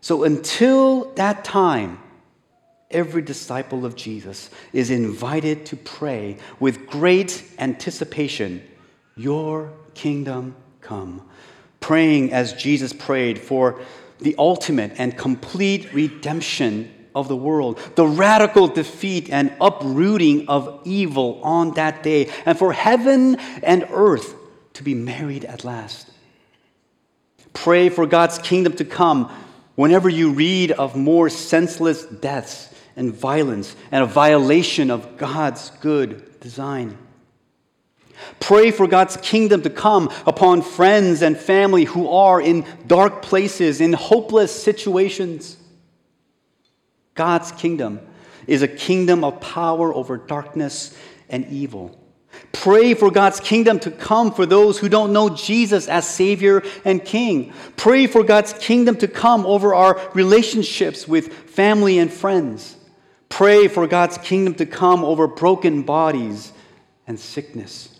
So 0.00 0.24
until 0.24 1.12
that 1.14 1.44
time, 1.44 1.98
every 2.94 3.20
disciple 3.20 3.84
of 3.84 3.96
Jesus 3.96 4.48
is 4.72 4.90
invited 4.90 5.66
to 5.66 5.76
pray 5.76 6.38
with 6.60 6.86
great 6.86 7.44
anticipation, 7.58 8.62
Your 9.16 9.72
kingdom 9.94 10.56
come. 10.80 11.28
Praying 11.80 12.32
as 12.32 12.54
Jesus 12.54 12.92
prayed 12.92 13.38
for 13.38 13.80
the 14.20 14.34
ultimate 14.38 14.92
and 14.96 15.18
complete 15.18 15.92
redemption 15.92 16.90
of 17.14 17.28
the 17.28 17.36
world, 17.36 17.78
the 17.94 18.06
radical 18.06 18.66
defeat 18.66 19.30
and 19.30 19.52
uprooting 19.60 20.48
of 20.48 20.80
evil 20.84 21.40
on 21.42 21.72
that 21.74 22.02
day, 22.02 22.30
and 22.46 22.58
for 22.58 22.72
heaven 22.72 23.36
and 23.62 23.86
earth 23.90 24.34
to 24.74 24.82
be 24.82 24.94
married 24.94 25.44
at 25.44 25.64
last. 25.64 26.10
Pray 27.52 27.88
for 27.88 28.06
God's 28.06 28.38
kingdom 28.38 28.72
to 28.76 28.84
come 28.84 29.30
whenever 29.76 30.08
you 30.08 30.30
read 30.30 30.72
of 30.72 30.96
more 30.96 31.28
senseless 31.28 32.04
deaths 32.04 32.73
and 32.96 33.14
violence 33.14 33.74
and 33.90 34.02
a 34.02 34.06
violation 34.06 34.90
of 34.90 35.16
God's 35.16 35.70
good 35.80 36.40
design. 36.40 36.98
Pray 38.40 38.70
for 38.70 38.86
God's 38.86 39.16
kingdom 39.18 39.62
to 39.62 39.70
come 39.70 40.10
upon 40.26 40.62
friends 40.62 41.22
and 41.22 41.36
family 41.36 41.84
who 41.84 42.08
are 42.08 42.40
in 42.40 42.64
dark 42.86 43.22
places, 43.22 43.80
in 43.80 43.92
hopeless 43.92 44.50
situations. 44.62 45.56
God's 47.14 47.52
kingdom 47.52 48.00
is 48.46 48.62
a 48.62 48.68
kingdom 48.68 49.24
of 49.24 49.40
power 49.40 49.92
over 49.94 50.16
darkness 50.16 50.96
and 51.28 51.46
evil. 51.46 51.98
Pray 52.52 52.94
for 52.94 53.10
God's 53.10 53.40
kingdom 53.40 53.78
to 53.80 53.90
come 53.90 54.32
for 54.32 54.46
those 54.46 54.78
who 54.78 54.88
don't 54.88 55.12
know 55.12 55.28
Jesus 55.28 55.88
as 55.88 56.08
Savior 56.08 56.62
and 56.84 57.04
King. 57.04 57.52
Pray 57.76 58.06
for 58.06 58.24
God's 58.24 58.52
kingdom 58.54 58.96
to 58.96 59.08
come 59.08 59.46
over 59.46 59.74
our 59.74 60.00
relationships 60.14 61.06
with 61.06 61.32
family 61.50 61.98
and 61.98 62.12
friends. 62.12 62.76
Pray 63.34 63.66
for 63.66 63.88
God's 63.88 64.16
kingdom 64.18 64.54
to 64.54 64.64
come 64.64 65.04
over 65.04 65.26
broken 65.26 65.82
bodies 65.82 66.52
and 67.04 67.18
sickness. 67.18 67.98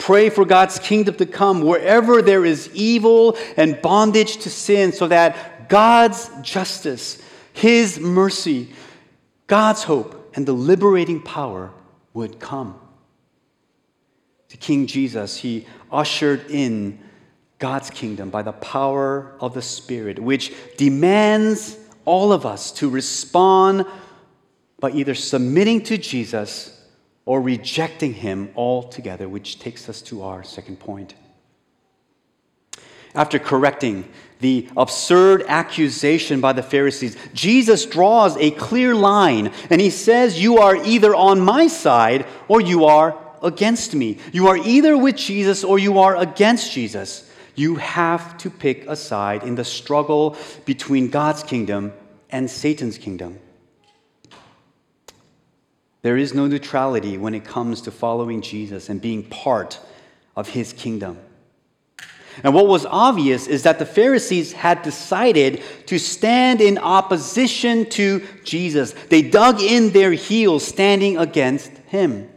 Pray 0.00 0.30
for 0.30 0.44
God's 0.44 0.80
kingdom 0.80 1.14
to 1.18 1.26
come 1.26 1.62
wherever 1.62 2.20
there 2.20 2.44
is 2.44 2.68
evil 2.74 3.38
and 3.56 3.80
bondage 3.80 4.38
to 4.38 4.50
sin 4.50 4.90
so 4.90 5.06
that 5.06 5.68
God's 5.68 6.28
justice, 6.42 7.22
His 7.52 8.00
mercy, 8.00 8.72
God's 9.46 9.84
hope, 9.84 10.32
and 10.34 10.44
the 10.44 10.52
liberating 10.52 11.22
power 11.22 11.70
would 12.12 12.40
come. 12.40 12.80
To 14.48 14.56
King 14.56 14.88
Jesus, 14.88 15.36
He 15.36 15.66
ushered 15.92 16.50
in 16.50 16.98
God's 17.60 17.90
kingdom 17.90 18.30
by 18.30 18.42
the 18.42 18.50
power 18.50 19.36
of 19.38 19.54
the 19.54 19.62
Spirit, 19.62 20.18
which 20.18 20.52
demands 20.76 21.78
all 22.04 22.32
of 22.32 22.44
us 22.44 22.72
to 22.72 22.88
respond 22.90 23.86
by 24.78 24.90
either 24.90 25.14
submitting 25.14 25.82
to 25.84 25.98
Jesus 25.98 26.72
or 27.24 27.40
rejecting 27.40 28.14
him 28.14 28.50
altogether, 28.56 29.28
which 29.28 29.58
takes 29.58 29.88
us 29.88 30.00
to 30.02 30.22
our 30.22 30.44
second 30.44 30.78
point. 30.78 31.14
After 33.14 33.38
correcting 33.38 34.06
the 34.40 34.68
absurd 34.76 35.42
accusation 35.48 36.42
by 36.42 36.52
the 36.52 36.62
Pharisees, 36.62 37.16
Jesus 37.32 37.86
draws 37.86 38.36
a 38.36 38.50
clear 38.50 38.94
line 38.94 39.52
and 39.70 39.80
he 39.80 39.88
says, 39.88 40.40
You 40.40 40.58
are 40.58 40.76
either 40.76 41.14
on 41.14 41.40
my 41.40 41.66
side 41.66 42.26
or 42.46 42.60
you 42.60 42.84
are 42.84 43.18
against 43.42 43.94
me. 43.94 44.18
You 44.32 44.48
are 44.48 44.58
either 44.58 44.98
with 44.98 45.16
Jesus 45.16 45.64
or 45.64 45.78
you 45.78 45.98
are 45.98 46.14
against 46.16 46.72
Jesus. 46.72 47.30
You 47.54 47.76
have 47.76 48.36
to 48.38 48.50
pick 48.50 48.86
a 48.86 48.96
side 48.96 49.42
in 49.42 49.54
the 49.54 49.64
struggle 49.64 50.36
between 50.66 51.08
God's 51.08 51.42
kingdom 51.42 51.94
and 52.28 52.50
Satan's 52.50 52.98
kingdom. 52.98 53.38
There 56.02 56.16
is 56.16 56.34
no 56.34 56.46
neutrality 56.46 57.18
when 57.18 57.34
it 57.34 57.44
comes 57.44 57.80
to 57.82 57.90
following 57.90 58.40
Jesus 58.40 58.88
and 58.88 59.00
being 59.00 59.24
part 59.24 59.80
of 60.36 60.50
his 60.50 60.72
kingdom. 60.72 61.18
And 62.42 62.54
what 62.54 62.66
was 62.66 62.84
obvious 62.84 63.46
is 63.46 63.62
that 63.62 63.78
the 63.78 63.86
Pharisees 63.86 64.52
had 64.52 64.82
decided 64.82 65.62
to 65.86 65.98
stand 65.98 66.60
in 66.60 66.76
opposition 66.78 67.88
to 67.90 68.26
Jesus. 68.44 68.92
They 69.08 69.22
dug 69.22 69.62
in 69.62 69.90
their 69.90 70.12
heels, 70.12 70.64
standing 70.66 71.16
against 71.16 71.72
him. 71.86 72.28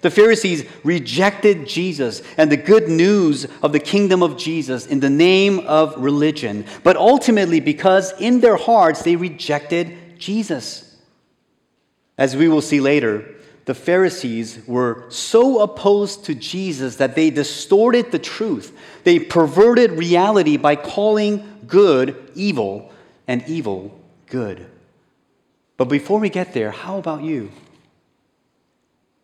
The 0.00 0.10
Pharisees 0.10 0.64
rejected 0.84 1.66
Jesus 1.66 2.22
and 2.36 2.50
the 2.50 2.56
good 2.56 2.88
news 2.88 3.46
of 3.62 3.72
the 3.72 3.80
kingdom 3.80 4.22
of 4.22 4.36
Jesus 4.36 4.86
in 4.86 5.00
the 5.00 5.10
name 5.10 5.58
of 5.60 5.96
religion, 5.98 6.64
but 6.84 6.96
ultimately 6.96 7.60
because 7.60 8.12
in 8.20 8.40
their 8.40 8.56
hearts 8.56 9.02
they 9.02 9.16
rejected 9.16 10.18
Jesus. 10.18 10.87
As 12.18 12.36
we 12.36 12.48
will 12.48 12.60
see 12.60 12.80
later, 12.80 13.36
the 13.64 13.74
Pharisees 13.74 14.60
were 14.66 15.04
so 15.08 15.60
opposed 15.60 16.24
to 16.24 16.34
Jesus 16.34 16.96
that 16.96 17.14
they 17.14 17.30
distorted 17.30 18.10
the 18.10 18.18
truth. 18.18 18.76
They 19.04 19.18
perverted 19.18 19.92
reality 19.92 20.56
by 20.56 20.74
calling 20.74 21.60
good 21.66 22.30
evil 22.34 22.92
and 23.28 23.44
evil 23.46 23.98
good. 24.26 24.66
But 25.76 25.84
before 25.84 26.18
we 26.18 26.28
get 26.28 26.54
there, 26.54 26.72
how 26.72 26.98
about 26.98 27.22
you? 27.22 27.52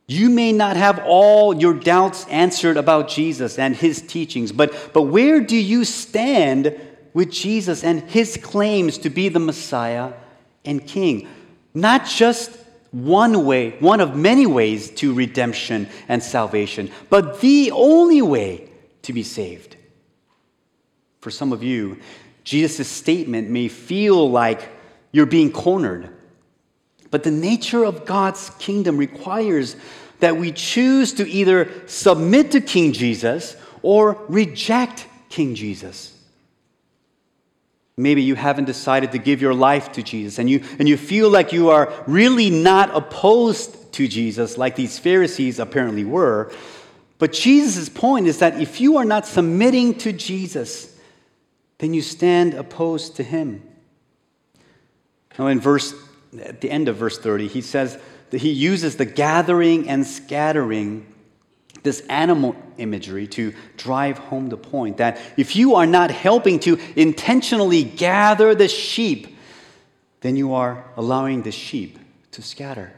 You 0.07 0.29
may 0.29 0.53
not 0.53 0.77
have 0.77 1.01
all 1.07 1.55
your 1.55 1.73
doubts 1.73 2.27
answered 2.29 2.77
about 2.77 3.09
Jesus 3.09 3.59
and 3.59 3.75
his 3.75 4.03
teachings, 4.03 4.53
but, 4.53 4.93
but 4.93 5.03
where 5.03 5.41
do 5.41 5.57
you 5.57 5.85
stand 5.85 6.79
with 7.15 7.31
Jesus 7.31 7.83
and 7.83 8.03
his 8.03 8.37
claims 8.37 8.99
to 8.99 9.09
be 9.09 9.31
the 9.31 9.41
Messiah 9.41 10.13
and 10.65 10.87
King? 10.87 11.27
Not 11.73 12.05
just 12.07 12.51
one 12.95 13.45
way, 13.45 13.71
one 13.81 14.01
of 14.01 14.15
many 14.15 14.47
ways 14.47 14.89
to 14.89 15.13
redemption 15.13 15.89
and 16.07 16.23
salvation, 16.23 16.91
but 17.11 17.41
the 17.41 17.73
only 17.73 18.23
way 18.23 18.69
to 19.03 19.13
be 19.13 19.25
saved. 19.25 19.77
For 21.21 21.33
some 21.33 21.53
of 21.53 21.65
you, 21.65 21.99
Jesus' 22.45 22.87
statement 22.87 23.51
may 23.51 23.67
feel 23.67 24.31
like 24.31 24.69
you're 25.11 25.27
being 25.27 25.51
cornered, 25.51 26.09
but 27.11 27.25
the 27.25 27.33
nature 27.33 27.85
of 27.85 28.05
God's 28.05 28.51
kingdom 28.61 28.97
requires 28.97 29.75
that 30.21 30.37
we 30.37 30.53
choose 30.53 31.15
to 31.15 31.29
either 31.29 31.69
submit 31.87 32.53
to 32.53 32.61
King 32.61 32.93
Jesus 32.93 33.57
or 33.83 34.25
reject 34.29 35.09
King 35.31 35.57
Jesus. 35.57 36.14
Maybe 37.97 38.23
you 38.23 38.35
haven't 38.35 38.65
decided 38.65 39.13
to 39.13 39.19
give 39.19 39.41
your 39.41 39.55
life 39.55 39.93
to 39.93 40.03
Jesus 40.03 40.39
and 40.39 40.51
you, 40.51 40.65
and 40.79 40.89
you 40.89 40.97
feel 40.97 41.31
like 41.31 41.53
you 41.53 41.71
are 41.71 41.93
really 42.07 42.51
not 42.51 42.95
opposed 42.95 43.93
to 43.95 44.09
Jesus 44.09 44.59
like 44.59 44.75
these 44.75 44.99
Pharisees 44.99 45.61
apparently 45.61 46.05
were. 46.05 46.53
But 47.19 47.33
Jesus' 47.33 47.89
point 47.89 48.27
is 48.27 48.39
that 48.39 48.61
if 48.61 48.81
you 48.81 48.97
are 48.97 49.05
not 49.05 49.27
submitting 49.27 49.95
to 49.99 50.13
Jesus, 50.13 50.99
then 51.79 51.95
you 51.95 52.03
stand 52.03 52.55
opposed 52.55 53.17
to 53.17 53.23
him. 53.23 53.63
Now, 55.39 55.47
in 55.47 55.61
verse, 55.61 55.95
at 56.43 56.61
the 56.61 56.71
end 56.71 56.89
of 56.89 56.97
verse 56.97 57.19
30, 57.19 57.47
he 57.47 57.61
says 57.61 57.99
that 58.31 58.41
he 58.41 58.51
uses 58.51 58.97
the 58.97 59.05
gathering 59.05 59.89
and 59.89 60.05
scattering 60.05 61.07
this 61.83 62.01
animal 62.09 62.57
imagery 62.79 63.27
to 63.27 63.53
drive 63.77 64.19
home 64.19 64.49
the 64.49 64.57
point 64.57 64.97
that 64.99 65.21
if 65.37 65.55
you 65.57 65.75
are 65.75 65.87
not 65.87 66.11
helping 66.11 66.59
to 66.61 66.79
intentionally 66.97 67.85
gather 67.85 68.55
the 68.55 68.69
sheep, 68.69 69.37
then 70.21 70.37
you 70.37 70.55
are 70.55 70.85
allowing 70.97 71.43
the 71.43 71.53
sheep 71.53 71.99
to 72.31 72.41
scatter. 72.41 72.93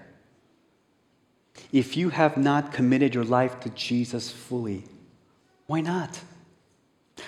If 1.73 1.97
you 1.97 2.11
have 2.11 2.37
not 2.37 2.73
committed 2.73 3.15
your 3.15 3.25
life 3.25 3.59
to 3.61 3.71
Jesus 3.71 4.31
fully, 4.31 4.85
why 5.67 5.81
not? 5.81 6.21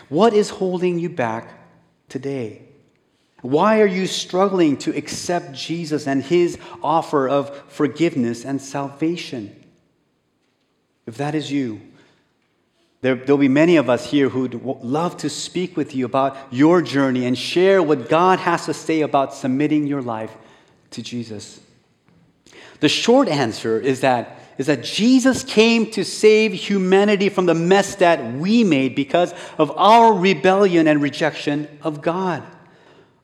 What 0.09 0.33
is 0.33 0.51
holding 0.51 0.99
you 0.99 1.09
back 1.09 1.49
today? 2.09 2.63
Why 3.41 3.81
are 3.81 3.87
you 3.87 4.07
struggling 4.07 4.77
to 4.79 4.97
accept 4.97 5.53
Jesus 5.53 6.07
and 6.07 6.23
his 6.23 6.59
offer 6.83 7.29
of 7.29 7.57
forgiveness 7.69 8.45
and 8.45 8.61
salvation? 8.61 9.58
If 11.09 11.17
that 11.17 11.35
is 11.35 11.51
you, 11.51 11.81
There, 13.01 13.17
will 13.17 13.39
be 13.39 13.49
many 13.49 13.77
of 13.77 13.89
us 13.89 14.11
here 14.11 14.29
who'd 14.29 14.63
love 14.63 15.17
to 15.19 15.31
speak 15.31 15.75
with 15.75 15.95
you 15.95 16.05
about 16.05 16.37
your 16.51 16.83
journey 16.83 17.25
and 17.25 17.39
share 17.39 17.83
what 17.83 18.11
God 18.11 18.41
has 18.41 18.67
to 18.67 18.75
say 18.75 19.01
about 19.01 19.33
submitting 19.33 19.87
your 19.87 20.03
life 20.03 20.37
to 20.91 21.01
Jesus. 21.01 21.61
The 22.81 22.91
short 22.91 23.27
answer 23.27 23.81
is 23.81 24.03
that, 24.03 24.39
is 24.59 24.67
that 24.67 24.85
Jesus 24.85 25.43
came 25.43 25.91
to 25.93 26.05
save 26.05 26.53
humanity 26.53 27.31
from 27.31 27.47
the 27.47 27.55
mess 27.55 27.95
that 27.95 28.35
we 28.35 28.63
made 28.63 28.95
because 28.95 29.33
of 29.57 29.71
our 29.79 30.13
rebellion 30.13 30.87
and 30.89 31.01
rejection 31.01 31.69
of 31.81 32.03
God. 32.03 32.43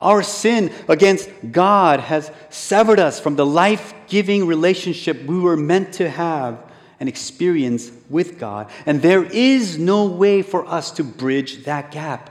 Our 0.00 0.22
sin 0.22 0.72
against 0.88 1.28
God 1.52 2.00
has 2.00 2.30
severed 2.48 2.98
us 2.98 3.20
from 3.20 3.36
the 3.36 3.44
life 3.44 3.92
giving 4.06 4.46
relationship 4.46 5.22
we 5.26 5.38
were 5.38 5.56
meant 5.56 5.92
to 5.94 6.08
have 6.08 6.64
and 7.04 7.08
experience 7.10 7.92
with 8.08 8.38
God. 8.38 8.70
And 8.86 9.02
there 9.02 9.24
is 9.24 9.76
no 9.76 10.06
way 10.06 10.40
for 10.40 10.64
us 10.64 10.90
to 10.92 11.04
bridge 11.04 11.64
that 11.64 11.90
gap. 11.90 12.30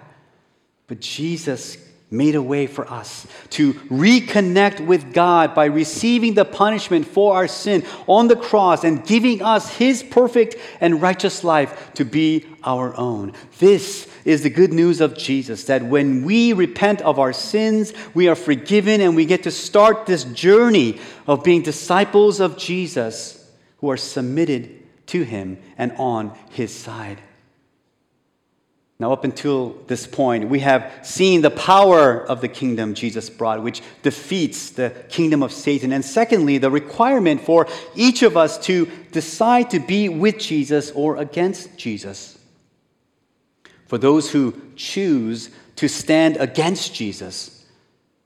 But 0.88 1.00
Jesus 1.00 1.78
made 2.10 2.34
a 2.34 2.42
way 2.42 2.66
for 2.66 2.92
us 2.92 3.28
to 3.52 3.74
reconnect 3.74 4.84
with 4.84 5.14
God 5.14 5.54
by 5.54 5.66
receiving 5.66 6.34
the 6.34 6.44
punishment 6.44 7.08
for 7.08 7.36
our 7.36 7.48
sin 7.48 7.86
on 8.08 8.28
the 8.28 8.36
cross 8.36 8.84
and 8.84 9.06
giving 9.06 9.44
us 9.44 9.78
His 9.78 10.02
perfect 10.02 10.56
and 10.82 11.04
righteous 11.04 11.44
life 11.44 11.94
to 11.94 12.04
be 12.04 12.48
our 12.64 12.98
own. 12.98 13.34
This 13.60 14.08
is 14.26 14.42
the 14.42 14.50
good 14.50 14.74
news 14.74 15.02
of 15.02 15.16
Jesus 15.16 15.66
that 15.66 15.84
when 15.84 16.24
we 16.24 16.52
repent 16.52 17.00
of 17.04 17.20
our 17.20 17.34
sins, 17.34 17.94
we 18.16 18.28
are 18.28 18.36
forgiven 18.36 19.02
and 19.02 19.16
we 19.16 19.26
get 19.26 19.44
to 19.44 19.52
start 19.52 20.08
this 20.08 20.24
journey 20.24 21.00
of 21.28 21.44
being 21.44 21.62
disciples 21.62 22.40
of 22.40 22.58
Jesus 22.58 23.43
who 23.84 23.90
are 23.90 23.98
submitted 23.98 24.82
to 25.06 25.24
him 25.24 25.58
and 25.78 25.92
on 25.98 26.32
his 26.52 26.74
side. 26.74 27.20
Now, 28.98 29.12
up 29.12 29.26
until 29.26 29.72
this 29.88 30.08
point, 30.08 30.48
we 30.48 30.60
have 30.60 30.90
seen 31.06 31.42
the 31.42 31.52
power 31.52 32.26
of 32.26 32.40
the 32.40 32.48
kingdom 32.48 32.94
Jesus 32.94 33.30
brought, 33.30 33.62
which 33.62 33.82
defeats 34.02 34.70
the 34.70 34.92
kingdom 35.10 35.44
of 35.44 35.52
Satan. 35.52 35.92
And 35.92 36.06
secondly, 36.06 36.58
the 36.60 36.72
requirement 36.72 37.42
for 37.42 37.68
each 37.94 38.24
of 38.24 38.38
us 38.38 38.58
to 38.60 38.90
decide 39.12 39.70
to 39.72 39.82
be 39.82 40.08
with 40.08 40.38
Jesus 40.38 40.90
or 40.92 41.18
against 41.18 41.76
Jesus. 41.78 42.40
For 43.88 43.98
those 43.98 44.32
who 44.32 44.54
choose 44.78 45.50
to 45.76 45.90
stand 45.90 46.38
against 46.38 46.96
Jesus, 46.96 47.63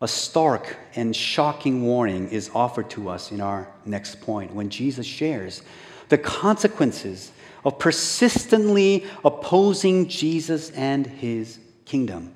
a 0.02 0.08
stark 0.08 0.78
and 0.96 1.16
shocking 1.16 1.84
warning 1.84 2.30
is 2.30 2.52
offered 2.54 2.90
to 2.92 3.10
us 3.10 3.32
in 3.32 3.42
our 3.42 3.68
next 3.86 4.22
point 4.22 4.54
when 4.54 4.70
Jesus 4.70 5.06
shares 5.06 5.64
the 6.10 6.18
consequences 6.18 7.32
of 7.66 7.80
persistently 7.80 9.06
opposing 9.26 10.08
Jesus 10.08 10.70
and 10.72 11.06
his 11.06 11.60
kingdom. 11.86 12.34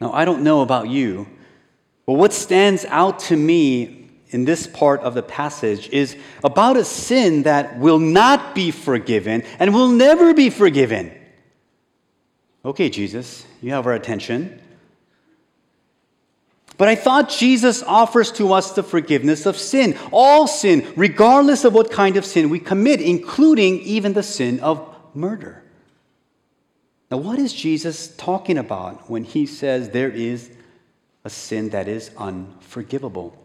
Now, 0.00 0.12
I 0.12 0.24
don't 0.24 0.42
know 0.42 0.62
about 0.62 0.88
you, 0.88 1.28
but 2.06 2.14
what 2.14 2.32
stands 2.32 2.86
out 2.86 3.18
to 3.20 3.36
me 3.36 4.08
in 4.30 4.44
this 4.44 4.66
part 4.66 5.00
of 5.00 5.14
the 5.14 5.22
passage 5.22 5.88
is 5.90 6.16
about 6.42 6.76
a 6.76 6.84
sin 6.84 7.42
that 7.42 7.78
will 7.78 7.98
not 7.98 8.54
be 8.54 8.70
forgiven 8.70 9.42
and 9.58 9.74
will 9.74 9.88
never 9.88 10.32
be 10.32 10.48
forgiven. 10.48 11.12
Okay, 12.64 12.88
Jesus, 12.88 13.44
you 13.60 13.72
have 13.72 13.86
our 13.86 13.94
attention. 13.94 14.59
But 16.80 16.88
I 16.88 16.94
thought 16.94 17.28
Jesus 17.28 17.82
offers 17.82 18.32
to 18.32 18.54
us 18.54 18.72
the 18.72 18.82
forgiveness 18.82 19.44
of 19.44 19.58
sin, 19.58 19.98
all 20.10 20.46
sin, 20.46 20.90
regardless 20.96 21.66
of 21.66 21.74
what 21.74 21.90
kind 21.90 22.16
of 22.16 22.24
sin 22.24 22.48
we 22.48 22.58
commit, 22.58 23.02
including 23.02 23.80
even 23.80 24.14
the 24.14 24.22
sin 24.22 24.60
of 24.60 24.96
murder. 25.12 25.62
Now, 27.10 27.18
what 27.18 27.38
is 27.38 27.52
Jesus 27.52 28.16
talking 28.16 28.56
about 28.56 29.10
when 29.10 29.24
he 29.24 29.44
says 29.44 29.90
there 29.90 30.08
is 30.08 30.50
a 31.22 31.28
sin 31.28 31.68
that 31.68 31.86
is 31.86 32.12
unforgivable? 32.16 33.36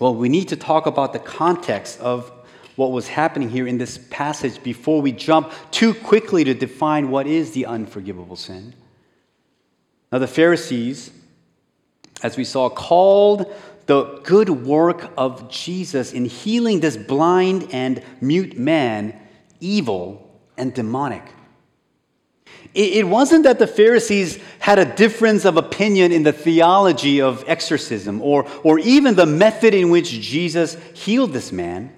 Well, 0.00 0.16
we 0.16 0.28
need 0.28 0.48
to 0.48 0.56
talk 0.56 0.86
about 0.86 1.12
the 1.12 1.20
context 1.20 2.00
of 2.00 2.32
what 2.74 2.90
was 2.90 3.06
happening 3.06 3.48
here 3.48 3.68
in 3.68 3.78
this 3.78 3.96
passage 4.10 4.60
before 4.64 5.00
we 5.00 5.12
jump 5.12 5.52
too 5.70 5.94
quickly 5.94 6.42
to 6.42 6.52
define 6.52 7.10
what 7.12 7.28
is 7.28 7.52
the 7.52 7.66
unforgivable 7.66 8.34
sin. 8.34 8.74
Now, 10.10 10.18
the 10.18 10.26
Pharisees 10.26 11.12
as 12.22 12.36
we 12.36 12.44
saw, 12.44 12.68
called 12.68 13.52
the 13.86 14.20
good 14.22 14.50
work 14.50 15.10
of 15.16 15.50
Jesus 15.50 16.12
in 16.12 16.26
healing 16.26 16.80
this 16.80 16.96
blind 16.96 17.68
and 17.72 18.02
mute 18.20 18.58
man 18.58 19.18
evil 19.60 20.40
and 20.56 20.74
demonic. 20.74 21.22
It 22.74 23.08
wasn't 23.08 23.44
that 23.44 23.58
the 23.58 23.66
Pharisees 23.66 24.38
had 24.58 24.78
a 24.78 24.84
difference 24.84 25.44
of 25.44 25.56
opinion 25.56 26.12
in 26.12 26.22
the 26.22 26.32
theology 26.32 27.20
of 27.20 27.42
exorcism 27.46 28.20
or, 28.20 28.46
or 28.62 28.78
even 28.78 29.14
the 29.14 29.26
method 29.26 29.74
in 29.74 29.90
which 29.90 30.10
Jesus 30.10 30.76
healed 30.92 31.32
this 31.32 31.50
man. 31.50 31.92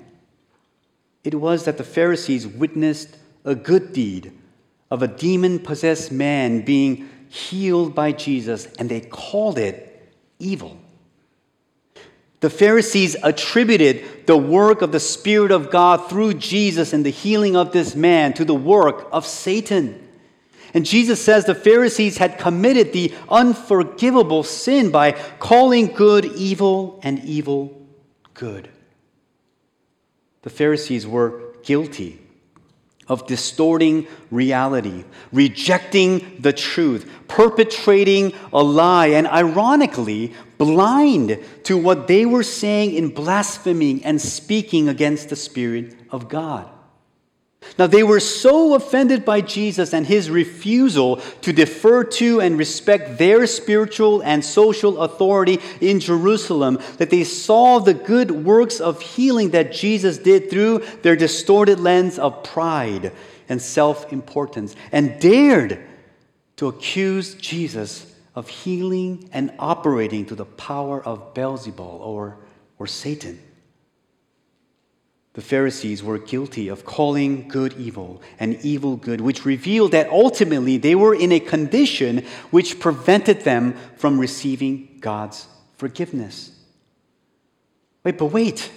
It 1.25 1.35
was 1.35 1.65
that 1.65 1.77
the 1.77 1.85
Pharisees 1.85 2.47
witnessed 2.47 3.17
a 3.45 3.55
good 3.55 3.93
deed 3.93 4.33
of 4.91 5.03
a 5.03 5.09
demon 5.09 5.59
possessed 5.59 6.13
man 6.13 6.65
being 6.65 7.09
healed 7.29 7.95
by 7.95 8.13
Jesus, 8.13 8.67
and 8.79 8.89
they 8.89 9.01
called 9.01 9.59
it 9.59 9.90
evil. 10.41 10.77
The 12.41 12.51
Pharisees 12.51 13.17
attributed 13.23 14.27
the 14.27 14.37
work 14.37 14.81
of 14.83 14.93
the 14.93 15.01
Spirit 15.01 15.51
of 15.51 15.71
God 15.71 16.09
through 16.09 16.35
Jesus 16.35 16.93
and 16.93 17.05
the 17.05 17.11
healing 17.11 17.55
of 17.55 17.73
this 17.73 17.95
man 17.95 18.33
to 18.35 18.45
the 18.45 18.55
work 18.55 19.09
of 19.13 19.27
Satan. 19.27 20.09
And 20.73 20.87
Jesus 20.87 21.23
says 21.23 21.45
the 21.45 21.55
Pharisees 21.55 22.19
had 22.19 22.39
committed 22.39 22.93
the 22.93 23.13
unforgivable 23.29 24.43
sin 24.43 24.91
by 24.91 25.13
calling 25.39 25.89
good 25.89 26.25
evil 26.25 27.01
and 27.03 27.23
evil 27.25 27.87
good. 28.33 28.71
The 30.43 30.51
Pharisees 30.51 31.07
were 31.07 31.55
guilty 31.63 32.20
of 33.11 33.27
distorting 33.27 34.07
reality, 34.31 35.05
rejecting 35.33 36.37
the 36.39 36.53
truth, 36.53 37.11
perpetrating 37.29 38.33
a 38.53 38.63
lie, 38.63 39.09
and 39.09 39.27
ironically, 39.27 40.33
blind 40.57 41.39
to 41.65 41.77
what 41.77 42.07
they 42.07 42.25
were 42.25 42.43
saying 42.43 42.95
in 42.95 43.09
blaspheming 43.09 44.03
and 44.05 44.21
speaking 44.21 44.89
against 44.89 45.29
the 45.29 45.37
Spirit 45.37 45.95
of 46.11 46.29
God. 46.29 46.71
Now, 47.79 47.87
they 47.87 48.03
were 48.03 48.21
so 48.21 48.75
offended 48.75 49.25
by 49.25 49.43
Jesus 49.43 49.93
and 49.93 50.07
his 50.07 50.31
refusal 50.31 51.17
to 51.43 51.53
defer 51.53 52.05
to 52.05 52.41
and 52.41 52.59
respect 52.59 53.19
their 53.19 53.47
spiritual 53.47 54.23
and 54.23 54.45
social 54.45 55.03
authority 55.03 55.59
in 55.81 56.01
Jerusalem 56.01 56.79
that 56.97 57.11
they 57.11 57.25
saw 57.25 57.79
the 57.79 57.95
good 57.95 58.31
works 58.31 58.81
of 58.81 59.01
healing 59.01 59.51
that 59.51 59.73
Jesus 59.73 60.19
did 60.19 60.51
through 60.51 60.79
their 61.03 61.17
distorted 61.17 61.81
lens 61.81 62.19
of 62.19 62.43
pride 62.43 63.13
and 63.49 63.61
self 63.61 64.11
importance 64.13 64.75
and 64.91 65.21
dared 65.21 65.87
to 66.57 66.69
accuse 66.69 67.35
Jesus 67.35 68.15
of 68.35 68.49
healing 68.49 69.29
and 69.33 69.53
operating 69.59 70.25
to 70.27 70.35
the 70.35 70.45
power 70.45 71.03
of 71.03 71.35
Beelzebul 71.35 71.81
or, 71.81 72.39
or 72.79 72.87
Satan. 72.87 73.41
The 75.41 75.47
Pharisees 75.47 76.03
were 76.03 76.19
guilty 76.19 76.69
of 76.69 76.85
calling 76.85 77.49
good 77.49 77.73
evil 77.79 78.21
and 78.39 78.63
evil 78.63 78.97
good, 78.97 79.23
which 79.23 79.47
revealed 79.47 79.93
that 79.93 80.11
ultimately 80.11 80.77
they 80.77 80.95
were 80.95 81.15
in 81.15 81.33
a 81.33 81.41
condition 81.41 82.27
which 82.51 82.79
prevented 82.79 83.41
them 83.41 83.73
from 83.97 84.21
receiving 84.21 84.99
God's 85.01 85.49
forgiveness. 85.79 86.53
Wait, 88.05 88.19
but 88.19 88.27
wait. 88.27 88.71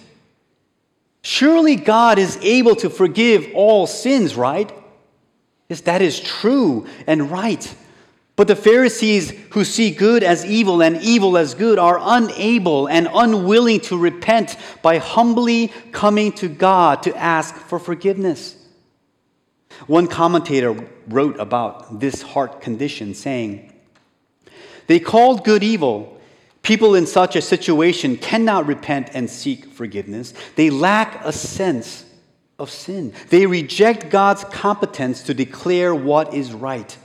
Surely 1.21 1.76
God 1.76 2.17
is 2.17 2.38
able 2.41 2.78
to 2.78 2.89
forgive 2.89 3.45
all 3.54 3.86
sins, 3.86 4.38
right? 4.38 4.71
Yes, 5.67 5.82
that 5.82 6.02
is 6.02 6.17
true 6.17 6.88
and 7.06 7.30
right. 7.30 7.76
But 8.36 8.48
the 8.48 8.56
Pharisees 8.56 9.32
who 9.52 9.63
see 9.63 9.91
good 9.91 10.24
as 10.24 10.43
evil 10.43 10.82
and 10.82 11.02
evil 11.04 11.38
as 11.38 11.54
good 11.54 11.78
are 11.78 12.00
unable 12.02 12.88
and 12.88 13.08
unwilling 13.13 13.80
to 13.82 13.98
repent 13.98 14.58
by 14.82 14.98
humbly 14.98 15.72
coming 15.91 16.32
to 16.34 16.48
God 16.48 17.04
to 17.04 17.15
ask 17.15 17.54
for 17.54 17.78
forgiveness. 17.78 18.58
One 19.86 20.08
commentator 20.08 20.76
wrote 21.08 21.39
about 21.39 22.00
this 22.00 22.22
heart 22.22 22.62
condition, 22.62 23.13
saying, 23.13 23.72
They 24.88 25.00
called 25.00 25.43
good 25.43 25.63
evil. 25.63 26.19
People 26.63 26.96
in 26.96 27.06
such 27.06 27.36
a 27.36 27.41
situation 27.41 28.15
cannot 28.17 28.65
repent 28.65 29.10
and 29.13 29.30
seek 29.30 29.65
forgiveness. 29.65 30.34
They 30.56 30.69
lack 30.69 31.24
a 31.26 31.34
sense 31.34 32.06
of 32.58 32.72
sin. 32.72 33.13
They 33.30 33.46
reject 33.46 34.10
God's 34.10 34.46
competence 34.46 35.24
to 35.24 35.34
declare 35.34 35.93
what 35.93 36.34
is 36.34 36.54
right. 36.54 36.98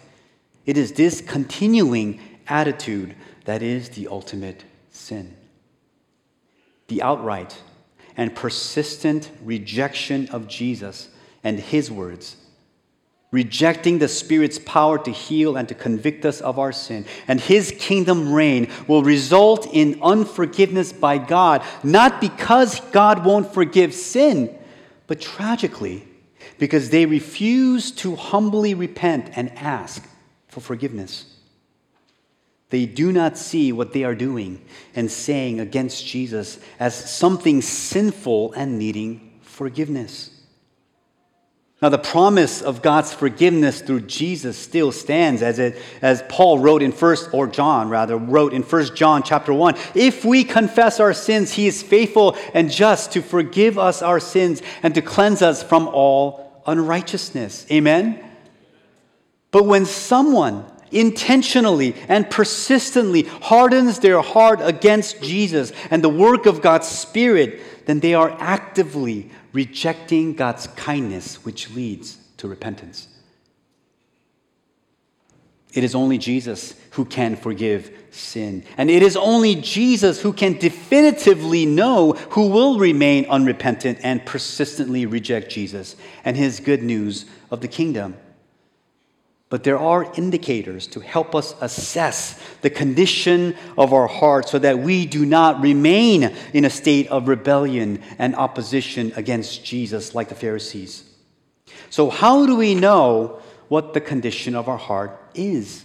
It 0.69 0.77
is 0.77 0.93
this 0.93 1.23
continuing 1.23 2.21
attitude 2.47 3.15
that 3.47 3.63
is 3.63 3.89
the 3.89 4.07
ultimate 4.09 4.65
sin. 4.91 5.35
The 6.89 7.01
outright 7.01 7.59
and 8.19 8.37
persistent 8.37 9.31
rejection 9.43 10.29
of 10.29 10.47
Jesus 10.47 11.09
and 11.43 11.59
His 11.59 11.91
words. 11.91 12.37
Rejecting 13.31 13.99
the 13.99 14.09
Spirit's 14.09 14.59
power 14.59 14.99
to 14.99 15.11
heal 15.11 15.57
and 15.57 15.67
to 15.71 15.75
convict 15.75 16.27
us 16.27 16.43
of 16.43 16.59
our 16.59 16.73
sin, 16.73 17.07
and 17.27 17.41
His 17.41 17.75
kingdom 17.79 18.35
reign 18.35 18.71
will 18.87 19.03
result 19.03 19.67
in 19.73 19.99
unforgiveness 20.03 20.93
by 20.93 21.17
God, 21.17 21.65
not 21.83 22.21
because 22.21 22.81
God 22.93 23.25
won't 23.25 23.55
forgive 23.55 23.95
sin, 23.95 24.55
but 25.07 25.19
tragically, 25.19 26.07
because 26.59 26.91
they 26.91 27.07
refuse 27.07 27.91
to 27.93 28.17
humbly 28.17 28.75
repent 28.75 29.31
and 29.35 29.51
ask 29.57 30.07
for 30.49 30.61
forgiveness. 30.61 31.37
They 32.71 32.85
do 32.85 33.13
not 33.13 33.39
see 33.39 33.73
what 33.73 33.93
they 33.93 34.05
are 34.05 34.15
doing 34.15 34.63
and 34.95 35.11
saying 35.11 35.61
against 35.61 36.07
Jesus 36.07 36.59
as 36.79 36.95
something 36.95 37.63
sinful 37.63 38.53
and 38.53 38.79
needing 38.79 39.41
forgiveness. 39.41 40.31
Now, 41.81 41.91
the 41.91 41.99
promise 41.99 42.61
of 42.61 42.83
God's 42.83 43.15
forgiveness 43.15 43.81
through 43.81 44.01
Jesus 44.03 44.59
still 44.59 44.91
stands 44.91 45.43
as, 45.43 45.61
it, 45.61 45.81
as 46.03 46.25
Paul 46.29 46.59
wrote 46.59 46.83
in 46.83 46.91
first, 46.91 47.31
or 47.33 47.47
John 47.47 47.89
rather, 47.89 48.17
wrote 48.17 48.53
in 48.53 48.65
First 48.65 48.97
John 48.97 49.23
chapter 49.23 49.55
1. 49.55 49.77
If 49.95 50.25
we 50.25 50.43
confess 50.43 50.99
our 50.99 51.15
sins, 51.15 51.53
he 51.53 51.69
is 51.69 51.81
faithful 51.81 52.37
and 52.53 52.69
just 52.69 53.13
to 53.13 53.23
forgive 53.23 53.79
us 53.79 54.03
our 54.03 54.19
sins 54.19 54.61
and 54.83 54.93
to 54.97 55.03
cleanse 55.03 55.41
us 55.41 55.63
from 55.63 55.87
all 55.87 56.63
unrighteousness. 56.67 57.65
Amen? 57.71 58.28
But 59.51 59.65
when 59.65 59.87
someone 59.87 60.65
intentionally 60.91 61.95
and 62.09 62.31
persistently 62.31 63.23
hardens 63.23 63.99
their 63.99 64.21
heart 64.21 64.61
against 64.63 65.23
Jesus 65.23 65.73
and 65.91 66.03
the 66.03 66.09
work 66.09 66.47
of 66.47 66.63
God's 66.63 66.89
Spirit, 66.89 67.87
then 67.87 68.01
they 68.01 68.15
are 68.15 68.37
actively 68.39 69.31
rejecting 69.53 70.35
God's 70.35 70.67
kindness, 70.69 71.45
which 71.45 71.71
leads 71.71 72.19
to 72.39 72.49
repentance. 72.49 73.09
It 75.73 75.85
is 75.85 75.95
only 75.95 76.19
Jesus 76.19 76.75
who 76.93 77.05
can 77.05 77.37
forgive 77.37 77.93
sin. 78.11 78.65
And 78.79 78.91
it 78.91 79.03
is 79.03 79.17
only 79.17 79.55
Jesus 79.55 80.21
who 80.21 80.33
can 80.33 80.55
definitively 80.55 81.67
know 81.67 82.13
who 82.31 82.49
will 82.49 82.79
remain 82.79 83.27
unrepentant 83.27 83.99
and 84.03 84.25
persistently 84.25 85.05
reject 85.07 85.51
Jesus 85.51 85.95
and 86.25 86.37
his 86.37 86.61
good 86.61 86.83
news 86.83 87.27
of 87.51 87.61
the 87.61 87.69
kingdom. 87.69 88.17
But 89.51 89.65
there 89.65 89.79
are 89.79 90.13
indicators 90.15 90.87
to 90.89 91.01
help 91.01 91.35
us 91.35 91.55
assess 91.61 92.39
the 92.61 92.69
condition 92.69 93.55
of 93.79 93.95
our 93.95 94.07
heart 94.07 94.49
so 94.49 94.59
that 94.59 94.79
we 94.79 95.07
do 95.07 95.25
not 95.25 95.63
remain 95.63 96.35
in 96.53 96.67
a 96.67 96.71
state 96.71 97.09
of 97.09 97.29
rebellion 97.29 98.03
and 98.19 98.35
opposition 98.37 99.13
against 99.17 99.65
Jesus 99.65 100.15
like 100.15 100.29
the 100.29 100.35
Pharisees. 100.35 101.05
So, 101.89 102.11
how 102.11 102.45
do 102.45 102.57
we 102.57 102.75
know 102.75 103.41
what 103.69 103.95
the 103.95 104.01
condition 104.01 104.55
of 104.55 104.69
our 104.69 104.77
heart 104.77 105.19
is? 105.35 105.85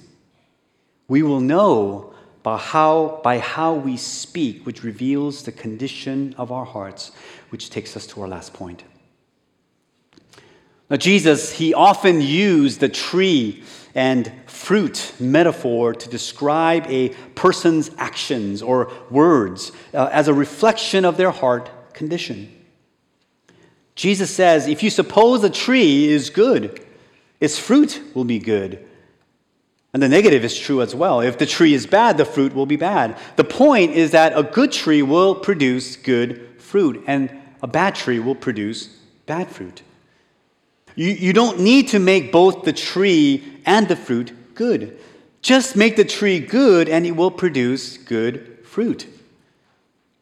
We 1.08 1.24
will 1.24 1.42
know 1.42 2.14
by 2.42 2.58
how, 2.58 3.22
by 3.24 3.40
how 3.40 3.76
we 3.76 3.96
speak, 3.96 4.66
which 4.66 4.84
reveals 4.84 5.44
the 5.44 5.52
condition 5.54 6.36
of 6.38 6.52
our 6.52 6.66
hearts, 6.66 7.12
which 7.50 7.70
takes 7.70 7.96
us 7.96 8.06
to 8.08 8.22
our 8.22 8.28
last 8.28 8.54
point. 8.54 8.84
Now, 10.90 10.98
Jesus, 10.98 11.52
he 11.54 11.74
often 11.74 12.22
used 12.22 12.80
the 12.80 12.90
tree 12.90 13.64
and 13.96 14.32
fruit 14.48 15.14
metaphor 15.20 15.94
to 15.94 16.10
describe 16.10 16.86
a 16.88 17.10
person's 17.36 17.92
actions 17.98 18.62
or 18.62 18.92
words 19.10 19.72
uh, 19.94 20.10
as 20.12 20.28
a 20.28 20.34
reflection 20.34 21.06
of 21.06 21.18
their 21.18 21.32
heart 21.32 21.94
condition. 21.94 22.52
Jesus 23.96 24.32
says, 24.32 24.68
if 24.68 24.82
you 24.82 24.90
suppose 24.90 25.44
a 25.44 25.50
tree 25.50 26.08
is 26.10 26.30
good, 26.30 26.84
its 27.40 27.60
fruit 27.60 28.02
will 28.14 28.26
be 28.26 28.40
good. 28.40 28.84
And 29.94 30.02
the 30.02 30.10
negative 30.10 30.44
is 30.44 30.58
true 30.58 30.82
as 30.82 30.96
well. 30.96 31.22
If 31.22 31.38
the 31.38 31.46
tree 31.46 31.76
is 31.76 31.86
bad, 31.86 32.18
the 32.18 32.26
fruit 32.26 32.56
will 32.56 32.66
be 32.66 32.78
bad. 32.78 33.16
The 33.36 33.44
point 33.44 33.92
is 33.92 34.12
that 34.12 34.36
a 34.36 34.42
good 34.42 34.72
tree 34.72 35.04
will 35.04 35.36
produce 35.36 35.96
good 35.98 36.60
fruit, 36.60 37.04
and 37.06 37.32
a 37.62 37.68
bad 37.68 37.94
tree 37.94 38.18
will 38.18 38.34
produce 38.34 38.88
bad 39.28 39.50
fruit. 39.50 39.84
You, 40.96 41.10
you 41.10 41.34
don't 41.34 41.60
need 41.60 41.90
to 41.90 42.00
make 42.00 42.32
both 42.32 42.64
the 42.64 42.74
tree 42.74 43.44
and 43.66 43.88
the 43.88 43.96
fruit 43.96 44.56
good. 44.56 45.00
Just 45.42 45.76
make 45.76 45.96
the 45.96 46.06
tree 46.06 46.40
good 46.40 46.88
and 46.88 47.06
it 47.06 47.12
will 47.12 47.32
produce 47.32 47.98
good 47.98 48.60
fruit. 48.64 49.08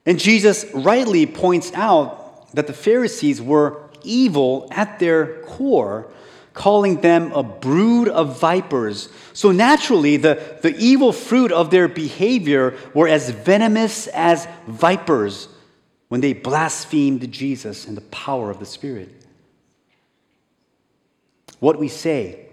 And 0.05 0.19
Jesus 0.19 0.65
rightly 0.73 1.25
points 1.25 1.71
out 1.73 2.53
that 2.55 2.67
the 2.67 2.73
Pharisees 2.73 3.41
were 3.41 3.81
evil 4.03 4.67
at 4.71 4.97
their 4.99 5.43
core, 5.43 6.11
calling 6.53 7.01
them 7.01 7.31
a 7.33 7.43
brood 7.43 8.07
of 8.07 8.39
vipers. 8.39 9.09
So 9.33 9.51
naturally, 9.51 10.17
the, 10.17 10.57
the 10.63 10.75
evil 10.77 11.13
fruit 11.13 11.51
of 11.51 11.69
their 11.69 11.87
behavior 11.87 12.75
were 12.93 13.07
as 13.07 13.29
venomous 13.29 14.07
as 14.07 14.47
vipers 14.67 15.47
when 16.07 16.19
they 16.19 16.33
blasphemed 16.33 17.31
Jesus 17.31 17.87
and 17.87 17.95
the 17.95 18.01
power 18.01 18.49
of 18.49 18.59
the 18.59 18.65
Spirit 18.65 19.20
what 21.61 21.77
we 21.77 21.87
say 21.87 22.47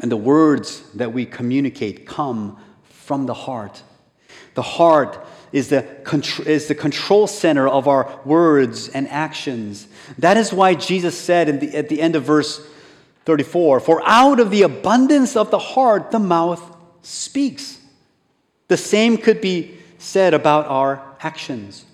and 0.00 0.10
the 0.10 0.16
words 0.16 0.82
that 0.94 1.12
we 1.12 1.26
communicate 1.26 2.06
come 2.06 2.56
from 2.88 3.26
the 3.26 3.34
heart. 3.34 3.82
The 4.54 4.62
heart 4.62 5.24
is 5.52 5.68
the, 5.68 5.86
is 6.46 6.66
the 6.66 6.74
control 6.74 7.26
center 7.26 7.68
of 7.68 7.86
our 7.86 8.20
words 8.24 8.88
and 8.88 9.06
actions. 9.08 9.86
That 10.18 10.38
is 10.38 10.50
why 10.50 10.74
Jesus 10.74 11.16
said 11.16 11.60
the, 11.60 11.76
at 11.76 11.90
the 11.90 12.00
end 12.00 12.16
of 12.16 12.24
verse 12.24 12.66
34 13.26 13.80
For 13.80 14.02
out 14.06 14.40
of 14.40 14.50
the 14.50 14.62
abundance 14.62 15.36
of 15.36 15.50
the 15.50 15.58
heart, 15.58 16.10
the 16.10 16.18
mouth 16.18 16.62
speaks. 17.02 17.78
The 18.68 18.78
same 18.78 19.18
could 19.18 19.42
be 19.42 19.76
said 19.98 20.32
about 20.32 20.66
our 20.68 21.04
actions. 21.20 21.84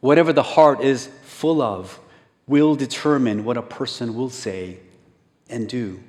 Whatever 0.00 0.34
the 0.34 0.42
heart 0.42 0.82
is 0.82 1.08
full 1.22 1.62
of 1.62 1.98
will 2.46 2.74
determine 2.74 3.44
what 3.44 3.56
a 3.56 3.62
person 3.62 4.14
will 4.14 4.28
say 4.28 4.80
and 5.50 5.68
do. 5.68 6.00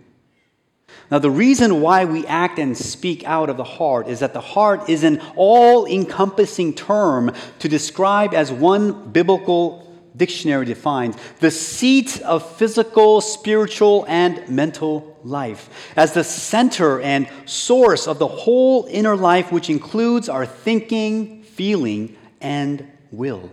Now, 1.09 1.19
the 1.19 1.31
reason 1.31 1.81
why 1.81 2.05
we 2.05 2.25
act 2.27 2.57
and 2.59 2.77
speak 2.77 3.25
out 3.25 3.49
of 3.49 3.57
the 3.57 3.63
heart 3.63 4.07
is 4.07 4.19
that 4.19 4.33
the 4.33 4.41
heart 4.41 4.89
is 4.89 5.03
an 5.03 5.21
all 5.35 5.85
encompassing 5.85 6.73
term 6.73 7.33
to 7.59 7.69
describe, 7.69 8.33
as 8.33 8.51
one 8.51 9.11
biblical 9.11 9.87
dictionary 10.15 10.65
defines, 10.65 11.15
the 11.39 11.51
seat 11.51 12.21
of 12.21 12.49
physical, 12.57 13.21
spiritual, 13.21 14.05
and 14.07 14.47
mental 14.49 15.17
life, 15.23 15.91
as 15.95 16.13
the 16.13 16.23
center 16.23 16.99
and 17.01 17.27
source 17.45 18.07
of 18.07 18.19
the 18.19 18.27
whole 18.27 18.85
inner 18.89 19.15
life, 19.15 19.51
which 19.51 19.69
includes 19.69 20.29
our 20.29 20.45
thinking, 20.45 21.43
feeling, 21.43 22.15
and 22.39 22.87
will. 23.11 23.49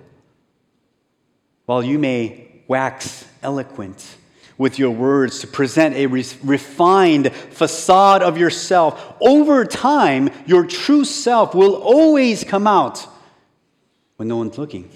While 1.67 1.83
you 1.83 1.99
may 1.99 2.63
wax 2.67 3.27
eloquent, 3.43 4.17
with 4.59 4.79
your 4.79 4.91
words, 4.91 5.39
to 5.41 5.47
present 5.47 5.95
a 5.95 6.07
re- 6.07 6.25
refined 6.43 7.33
facade 7.33 8.23
of 8.23 8.37
yourself. 8.37 9.17
Over 9.21 9.65
time, 9.65 10.31
your 10.47 10.67
true 10.67 11.05
self 11.05 11.55
will 11.55 11.77
always 11.77 12.45
come 12.45 12.67
out 12.67 13.07
when 14.17 14.29
no 14.29 14.37
one's 14.37 14.59
looking. 14.59 14.91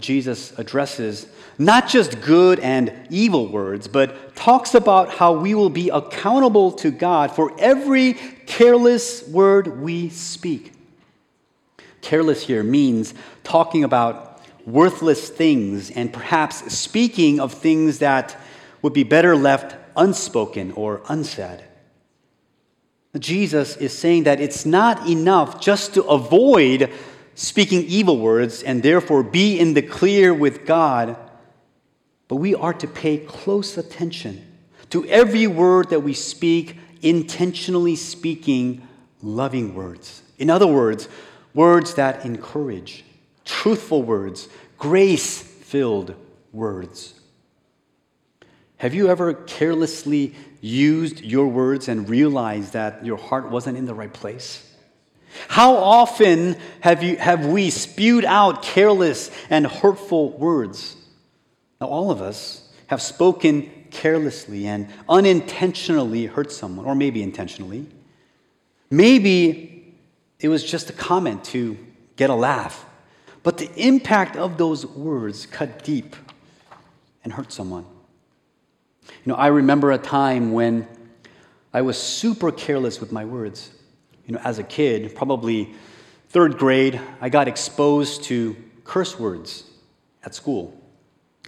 Jesus 0.00 0.56
addresses 0.58 1.26
not 1.58 1.88
just 1.88 2.20
good 2.20 2.58
and 2.58 2.92
evil 3.08 3.46
words, 3.46 3.86
but 3.88 4.34
talks 4.34 4.74
about 4.74 5.10
how 5.10 5.32
we 5.32 5.54
will 5.54 5.70
be 5.70 5.88
accountable 5.88 6.72
to 6.72 6.90
God 6.90 7.30
for 7.30 7.54
every 7.58 8.14
careless 8.46 9.26
word 9.28 9.80
we 9.80 10.08
speak. 10.10 10.72
Careless 12.02 12.42
here 12.42 12.62
means 12.62 13.14
talking 13.44 13.84
about 13.84 14.25
worthless 14.66 15.30
things 15.30 15.90
and 15.90 16.12
perhaps 16.12 16.76
speaking 16.76 17.40
of 17.40 17.54
things 17.54 18.00
that 18.00 18.36
would 18.82 18.92
be 18.92 19.04
better 19.04 19.34
left 19.34 19.76
unspoken 19.96 20.72
or 20.72 21.00
unsaid. 21.08 21.62
Jesus 23.18 23.76
is 23.76 23.96
saying 23.96 24.24
that 24.24 24.40
it's 24.40 24.66
not 24.66 25.08
enough 25.08 25.60
just 25.60 25.94
to 25.94 26.02
avoid 26.04 26.92
speaking 27.34 27.84
evil 27.84 28.18
words 28.18 28.62
and 28.62 28.82
therefore 28.82 29.22
be 29.22 29.58
in 29.58 29.74
the 29.74 29.82
clear 29.82 30.34
with 30.34 30.66
God, 30.66 31.16
but 32.28 32.36
we 32.36 32.54
are 32.54 32.74
to 32.74 32.86
pay 32.86 33.18
close 33.18 33.78
attention 33.78 34.44
to 34.90 35.04
every 35.06 35.46
word 35.46 35.90
that 35.90 36.00
we 36.00 36.12
speak, 36.12 36.76
intentionally 37.02 37.96
speaking 37.96 38.86
loving 39.22 39.74
words. 39.74 40.22
In 40.38 40.50
other 40.50 40.66
words, 40.66 41.08
words 41.54 41.94
that 41.94 42.24
encourage, 42.24 43.04
truthful 43.46 44.02
words, 44.02 44.48
grace 44.76 45.40
filled 45.40 46.14
words. 46.52 47.18
Have 48.78 48.92
you 48.92 49.08
ever 49.08 49.32
carelessly 49.32 50.34
used 50.60 51.22
your 51.22 51.48
words 51.48 51.88
and 51.88 52.08
realized 52.08 52.74
that 52.74 53.06
your 53.06 53.16
heart 53.16 53.50
wasn't 53.50 53.78
in 53.78 53.86
the 53.86 53.94
right 53.94 54.12
place? 54.12 54.62
How 55.48 55.76
often 55.76 56.56
have, 56.80 57.02
you, 57.02 57.16
have 57.16 57.46
we 57.46 57.70
spewed 57.70 58.24
out 58.24 58.62
careless 58.62 59.30
and 59.48 59.66
hurtful 59.66 60.30
words? 60.36 60.96
Now, 61.80 61.88
all 61.88 62.10
of 62.10 62.20
us 62.20 62.68
have 62.88 63.00
spoken 63.02 63.70
carelessly 63.90 64.66
and 64.66 64.88
unintentionally 65.08 66.26
hurt 66.26 66.52
someone, 66.52 66.86
or 66.86 66.94
maybe 66.94 67.22
intentionally. 67.22 67.86
Maybe 68.90 69.94
it 70.38 70.48
was 70.48 70.64
just 70.64 70.90
a 70.90 70.92
comment 70.92 71.44
to 71.46 71.76
get 72.16 72.30
a 72.30 72.34
laugh. 72.34 72.84
But 73.46 73.58
the 73.58 73.70
impact 73.76 74.34
of 74.34 74.58
those 74.58 74.84
words 74.84 75.46
cut 75.46 75.84
deep 75.84 76.16
and 77.22 77.32
hurt 77.32 77.52
someone. 77.52 77.84
You 79.04 79.26
know, 79.26 79.36
I 79.36 79.46
remember 79.46 79.92
a 79.92 79.98
time 79.98 80.50
when 80.50 80.88
I 81.72 81.82
was 81.82 81.96
super 81.96 82.50
careless 82.50 83.00
with 83.00 83.12
my 83.12 83.24
words. 83.24 83.70
You 84.26 84.34
know, 84.34 84.40
as 84.42 84.58
a 84.58 84.64
kid, 84.64 85.14
probably 85.14 85.72
third 86.30 86.58
grade, 86.58 87.00
I 87.20 87.28
got 87.28 87.46
exposed 87.46 88.24
to 88.24 88.56
curse 88.82 89.16
words 89.16 89.62
at 90.24 90.34
school, 90.34 90.76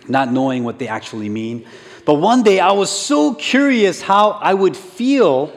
not 0.07 0.33
knowing 0.33 0.63
what 0.63 0.79
they 0.79 0.87
actually 0.87 1.29
mean. 1.29 1.67
But 2.05 2.15
one 2.15 2.45
day 2.45 2.61
I 2.61 2.71
was 2.71 2.91
so 2.91 3.35
curious 3.35 4.01
how 4.01 4.39
I 4.41 4.55
would 4.55 4.77
feel 4.77 5.53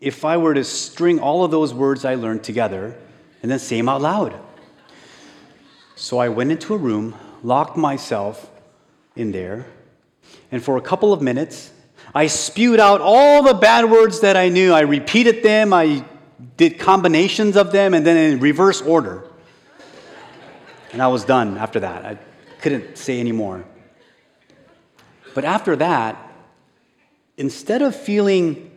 if 0.00 0.24
I 0.24 0.36
were 0.36 0.54
to 0.54 0.62
string 0.62 1.18
all 1.18 1.44
of 1.44 1.50
those 1.50 1.74
words 1.74 2.04
I 2.04 2.14
learned 2.14 2.44
together 2.44 2.96
and 3.42 3.50
then 3.50 3.58
say 3.58 3.78
them 3.78 3.88
out 3.88 4.00
loud. 4.00 4.40
So 6.02 6.18
I 6.18 6.30
went 6.30 6.50
into 6.50 6.74
a 6.74 6.76
room, 6.76 7.14
locked 7.44 7.76
myself 7.76 8.50
in 9.14 9.30
there, 9.30 9.66
and 10.50 10.60
for 10.60 10.76
a 10.76 10.80
couple 10.80 11.12
of 11.12 11.22
minutes, 11.22 11.70
I 12.12 12.26
spewed 12.26 12.80
out 12.80 13.00
all 13.00 13.44
the 13.44 13.54
bad 13.54 13.88
words 13.88 14.18
that 14.18 14.36
I 14.36 14.48
knew. 14.48 14.72
I 14.72 14.80
repeated 14.80 15.44
them, 15.44 15.72
I 15.72 16.04
did 16.56 16.80
combinations 16.80 17.56
of 17.56 17.70
them, 17.70 17.94
and 17.94 18.04
then 18.04 18.16
in 18.16 18.40
reverse 18.40 18.82
order. 18.82 19.22
And 20.92 21.00
I 21.00 21.06
was 21.06 21.24
done 21.24 21.56
after 21.56 21.78
that. 21.78 22.04
I 22.04 22.18
couldn't 22.60 22.98
say 22.98 23.20
any 23.20 23.30
more. 23.30 23.64
But 25.34 25.44
after 25.44 25.76
that, 25.76 26.16
instead 27.36 27.80
of 27.80 27.94
feeling 27.94 28.72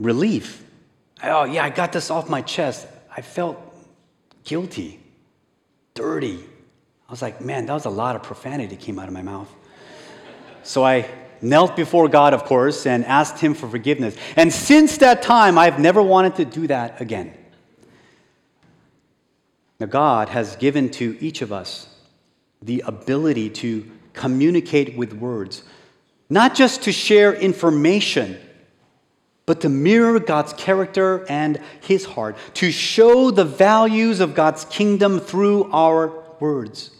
relief, 0.00 0.64
oh, 1.22 1.44
yeah, 1.44 1.62
I 1.62 1.70
got 1.70 1.92
this 1.92 2.10
off 2.10 2.28
my 2.28 2.42
chest, 2.42 2.88
I 3.16 3.20
felt 3.20 3.58
guilty, 4.42 5.01
dirty. 5.94 6.44
I 7.08 7.10
was 7.10 7.22
like, 7.22 7.40
man, 7.40 7.66
that 7.66 7.74
was 7.74 7.84
a 7.84 7.90
lot 7.90 8.16
of 8.16 8.22
profanity 8.22 8.76
came 8.76 8.98
out 8.98 9.08
of 9.08 9.14
my 9.14 9.22
mouth. 9.22 9.52
So 10.62 10.84
I 10.84 11.08
knelt 11.40 11.76
before 11.76 12.08
God, 12.08 12.34
of 12.34 12.44
course, 12.44 12.86
and 12.86 13.04
asked 13.04 13.38
Him 13.38 13.54
for 13.54 13.68
forgiveness. 13.68 14.16
And 14.36 14.52
since 14.52 14.98
that 14.98 15.22
time, 15.22 15.58
I've 15.58 15.78
never 15.78 16.00
wanted 16.00 16.36
to 16.36 16.44
do 16.44 16.66
that 16.68 17.00
again. 17.00 17.34
Now, 19.80 19.86
God 19.86 20.28
has 20.28 20.54
given 20.56 20.90
to 20.92 21.16
each 21.20 21.42
of 21.42 21.52
us 21.52 21.88
the 22.62 22.84
ability 22.86 23.50
to 23.50 23.90
communicate 24.12 24.96
with 24.96 25.12
words, 25.12 25.64
not 26.30 26.54
just 26.54 26.82
to 26.84 26.92
share 26.92 27.34
information, 27.34 28.38
but 29.46 29.60
to 29.62 29.68
mirror 29.68 30.18
God's 30.20 30.52
character 30.52 31.26
and 31.28 31.60
his 31.80 32.04
heart, 32.04 32.36
to 32.54 32.70
show 32.70 33.30
the 33.30 33.44
values 33.44 34.20
of 34.20 34.34
God's 34.34 34.64
kingdom 34.66 35.20
through 35.20 35.70
our 35.72 36.12
words. 36.40 36.90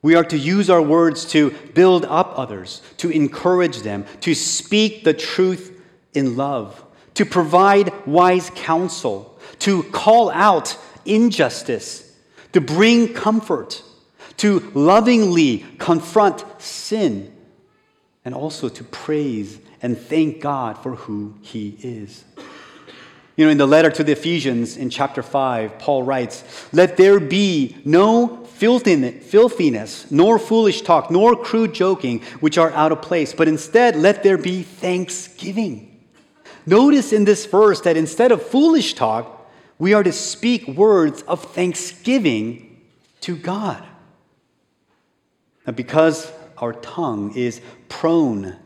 We 0.00 0.14
are 0.14 0.24
to 0.24 0.38
use 0.38 0.70
our 0.70 0.82
words 0.82 1.24
to 1.32 1.50
build 1.74 2.04
up 2.04 2.38
others, 2.38 2.82
to 2.98 3.10
encourage 3.10 3.78
them, 3.78 4.04
to 4.20 4.34
speak 4.34 5.04
the 5.04 5.14
truth 5.14 5.82
in 6.14 6.36
love, 6.36 6.84
to 7.14 7.26
provide 7.26 7.92
wise 8.06 8.50
counsel, 8.54 9.38
to 9.58 9.82
call 9.84 10.30
out 10.30 10.78
injustice, 11.04 12.16
to 12.52 12.60
bring 12.60 13.12
comfort 13.12 13.82
to 14.38 14.70
lovingly 14.72 15.64
confront 15.78 16.44
sin, 16.60 17.32
and 18.24 18.34
also 18.34 18.68
to 18.68 18.84
praise 18.84 19.58
and 19.82 19.98
thank 19.98 20.40
God 20.40 20.78
for 20.82 20.94
who 20.94 21.34
He 21.42 21.76
is. 21.82 22.24
You 23.36 23.44
know, 23.44 23.52
in 23.52 23.58
the 23.58 23.66
letter 23.66 23.90
to 23.90 24.02
the 24.02 24.12
Ephesians 24.12 24.76
in 24.76 24.90
chapter 24.90 25.22
5, 25.22 25.78
Paul 25.78 26.02
writes, 26.02 26.42
Let 26.72 26.96
there 26.96 27.20
be 27.20 27.76
no 27.84 28.44
filthiness, 28.44 30.10
nor 30.10 30.40
foolish 30.40 30.82
talk, 30.82 31.10
nor 31.10 31.36
crude 31.36 31.72
joking, 31.72 32.20
which 32.40 32.58
are 32.58 32.72
out 32.72 32.90
of 32.90 33.00
place, 33.00 33.32
but 33.32 33.46
instead 33.46 33.94
let 33.94 34.24
there 34.24 34.38
be 34.38 34.64
thanksgiving. 34.64 36.04
Notice 36.66 37.12
in 37.12 37.24
this 37.24 37.46
verse 37.46 37.80
that 37.82 37.96
instead 37.96 38.32
of 38.32 38.42
foolish 38.42 38.94
talk, 38.94 39.48
we 39.78 39.94
are 39.94 40.02
to 40.02 40.12
speak 40.12 40.66
words 40.66 41.22
of 41.22 41.42
thanksgiving 41.52 42.82
to 43.20 43.36
God. 43.36 43.82
Now, 45.64 45.72
because 45.74 46.32
our 46.56 46.72
tongue 46.72 47.36
is 47.36 47.60
prone 47.88 48.56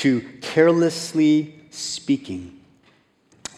to 0.00 0.22
carelessly 0.40 1.54
speaking, 1.68 2.58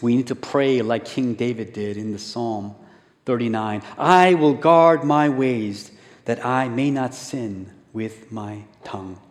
we 0.01 0.17
need 0.17 0.27
to 0.27 0.35
pray 0.35 0.81
like 0.81 1.05
King 1.05 1.35
David 1.35 1.71
did 1.71 1.95
in 1.95 2.11
the 2.11 2.19
Psalm 2.19 2.75
39 3.23 3.81
I 3.97 4.33
will 4.33 4.53
guard 4.53 5.05
my 5.05 5.29
ways 5.29 5.91
that 6.25 6.45
I 6.45 6.67
may 6.67 6.91
not 6.91 7.13
sin 7.13 7.71
with 7.93 8.29
my 8.29 8.63
tongue. 8.83 9.21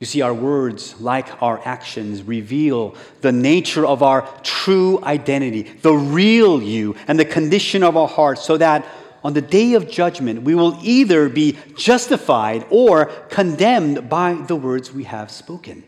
You 0.00 0.06
see, 0.06 0.22
our 0.22 0.34
words, 0.34 1.00
like 1.00 1.40
our 1.40 1.60
actions, 1.64 2.24
reveal 2.24 2.96
the 3.20 3.30
nature 3.30 3.86
of 3.86 4.02
our 4.02 4.28
true 4.42 4.98
identity, 5.04 5.62
the 5.62 5.92
real 5.94 6.60
you, 6.60 6.96
and 7.06 7.16
the 7.18 7.24
condition 7.24 7.84
of 7.84 7.96
our 7.96 8.08
hearts, 8.08 8.42
so 8.42 8.56
that 8.56 8.84
on 9.24 9.32
the 9.32 9.40
day 9.40 9.72
of 9.72 9.90
judgment, 9.90 10.42
we 10.42 10.54
will 10.54 10.78
either 10.82 11.30
be 11.30 11.56
justified 11.76 12.66
or 12.68 13.06
condemned 13.30 14.10
by 14.10 14.34
the 14.34 14.54
words 14.54 14.92
we 14.92 15.04
have 15.04 15.30
spoken. 15.30 15.82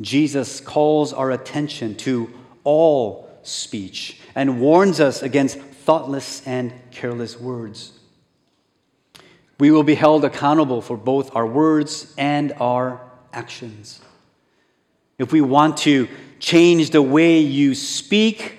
Jesus 0.00 0.60
calls 0.60 1.12
our 1.12 1.32
attention 1.32 1.96
to 1.96 2.32
all 2.62 3.28
speech 3.42 4.18
and 4.36 4.60
warns 4.60 5.00
us 5.00 5.20
against 5.20 5.58
thoughtless 5.58 6.46
and 6.46 6.72
careless 6.92 7.38
words. 7.38 7.92
We 9.58 9.72
will 9.72 9.82
be 9.82 9.96
held 9.96 10.24
accountable 10.24 10.80
for 10.80 10.96
both 10.96 11.34
our 11.34 11.46
words 11.46 12.14
and 12.16 12.52
our 12.60 13.00
actions. 13.32 14.00
If 15.18 15.32
we 15.32 15.40
want 15.40 15.78
to 15.78 16.08
change 16.38 16.90
the 16.90 17.02
way 17.02 17.40
you 17.40 17.74
speak 17.74 18.58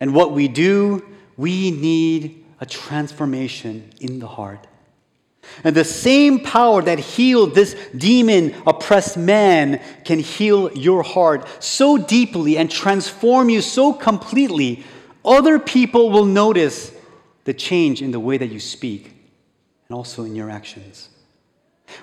and 0.00 0.14
what 0.14 0.32
we 0.32 0.48
do, 0.48 1.04
we 1.36 1.70
need 1.70 2.41
a 2.62 2.66
transformation 2.66 3.90
in 3.98 4.20
the 4.20 4.26
heart. 4.28 4.68
And 5.64 5.74
the 5.74 5.84
same 5.84 6.38
power 6.38 6.80
that 6.80 7.00
healed 7.00 7.56
this 7.56 7.74
demon 7.96 8.54
oppressed 8.64 9.16
man 9.16 9.82
can 10.04 10.20
heal 10.20 10.72
your 10.72 11.02
heart 11.02 11.44
so 11.60 11.98
deeply 11.98 12.56
and 12.56 12.70
transform 12.70 13.50
you 13.50 13.62
so 13.62 13.92
completely, 13.92 14.84
other 15.24 15.58
people 15.58 16.10
will 16.10 16.24
notice 16.24 16.92
the 17.42 17.52
change 17.52 18.00
in 18.00 18.12
the 18.12 18.20
way 18.20 18.38
that 18.38 18.52
you 18.52 18.60
speak 18.60 19.12
and 19.88 19.96
also 19.96 20.22
in 20.22 20.36
your 20.36 20.48
actions. 20.48 21.08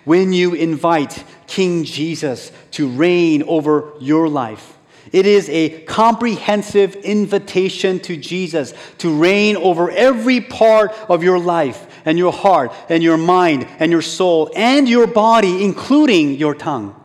When 0.04 0.34
you 0.34 0.56
invite 0.56 1.24
King 1.48 1.86
Jesus 1.86 2.52
to 2.72 2.90
reign 2.90 3.44
over 3.44 3.94
your 4.02 4.28
life, 4.28 4.78
it 5.12 5.26
is 5.26 5.50
a 5.50 5.82
comprehensive 5.82 6.96
invitation 6.98 8.00
to 8.02 8.18
Jesus 8.18 8.74
to 9.00 9.16
reign 9.16 9.58
over 9.58 9.90
every 9.92 10.42
part 10.42 10.92
of 11.10 11.24
your 11.24 11.40
life 11.40 11.88
and 12.06 12.18
your 12.18 12.32
heart 12.32 12.74
and 12.90 13.04
your 13.04 13.18
mind 13.18 13.68
and 13.80 13.92
your 13.92 14.02
soul 14.02 14.52
and 14.56 14.88
your 14.88 15.08
body, 15.08 15.64
including 15.64 16.36
your 16.36 16.56
tongue. 16.56 16.96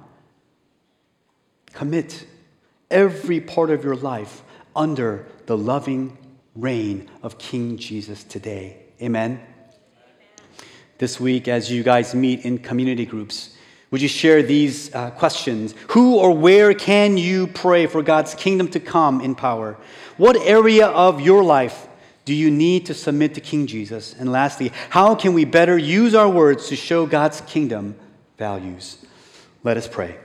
Commit 1.73 2.27
every 2.91 3.41
part 3.41 3.71
of 3.71 3.85
your 3.85 3.97
life 3.97 4.43
under 4.77 5.27
the 5.47 5.57
loving 5.57 6.17
reign 6.55 7.11
of 7.23 7.39
King 7.39 7.77
Jesus 7.77 8.25
today. 8.25 8.79
Amen. 9.03 9.41
This 10.99 11.19
week, 11.19 11.49
as 11.49 11.71
you 11.71 11.83
guys 11.83 12.15
meet 12.15 12.45
in 12.45 12.59
community 12.59 13.05
groups, 13.05 13.54
would 13.95 14.03
you 14.03 14.09
share 14.09 14.43
these 14.43 14.93
uh, 14.93 15.13
questions? 15.13 15.73
Who 15.91 16.17
or 16.17 16.37
where 16.37 16.75
can 16.75 17.17
you 17.17 17.47
pray 17.47 17.87
for 17.87 18.03
God's 18.03 18.35
kingdom 18.35 18.67
to 18.71 18.81
come 18.81 19.21
in 19.21 19.37
power? 19.37 19.77
What 20.17 20.37
area 20.37 20.89
of 20.89 21.21
your 21.21 21.45
life 21.45 21.87
do 22.25 22.35
you 22.35 22.51
need 22.51 22.87
to 22.87 22.95
submit 22.95 23.35
to 23.35 23.41
King 23.41 23.69
Jesus? 23.69 24.13
And 24.19 24.33
lastly, 24.33 24.73
how 24.91 25.15
can 25.15 25.33
we 25.33 25.45
better 25.45 25.79
use 25.79 26.13
our 26.13 26.29
words 26.29 26.67
to 26.71 26.75
show 26.75 27.07
God's 27.07 27.41
kingdom 27.43 27.95
values? 28.37 28.99
Let 29.63 29.77
us 29.77 29.87
pray. 29.87 30.19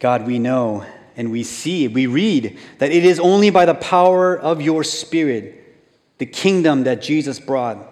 God, 0.00 0.26
we 0.26 0.40
know 0.40 0.84
and 1.14 1.30
we 1.30 1.44
see, 1.44 1.86
we 1.86 2.08
read 2.08 2.58
that 2.78 2.90
it 2.90 3.04
is 3.04 3.20
only 3.20 3.50
by 3.50 3.64
the 3.64 3.74
power 3.74 4.36
of 4.36 4.60
your 4.60 4.82
Spirit, 4.82 5.72
the 6.18 6.26
kingdom 6.26 6.82
that 6.82 7.00
Jesus 7.00 7.38
brought, 7.38 7.89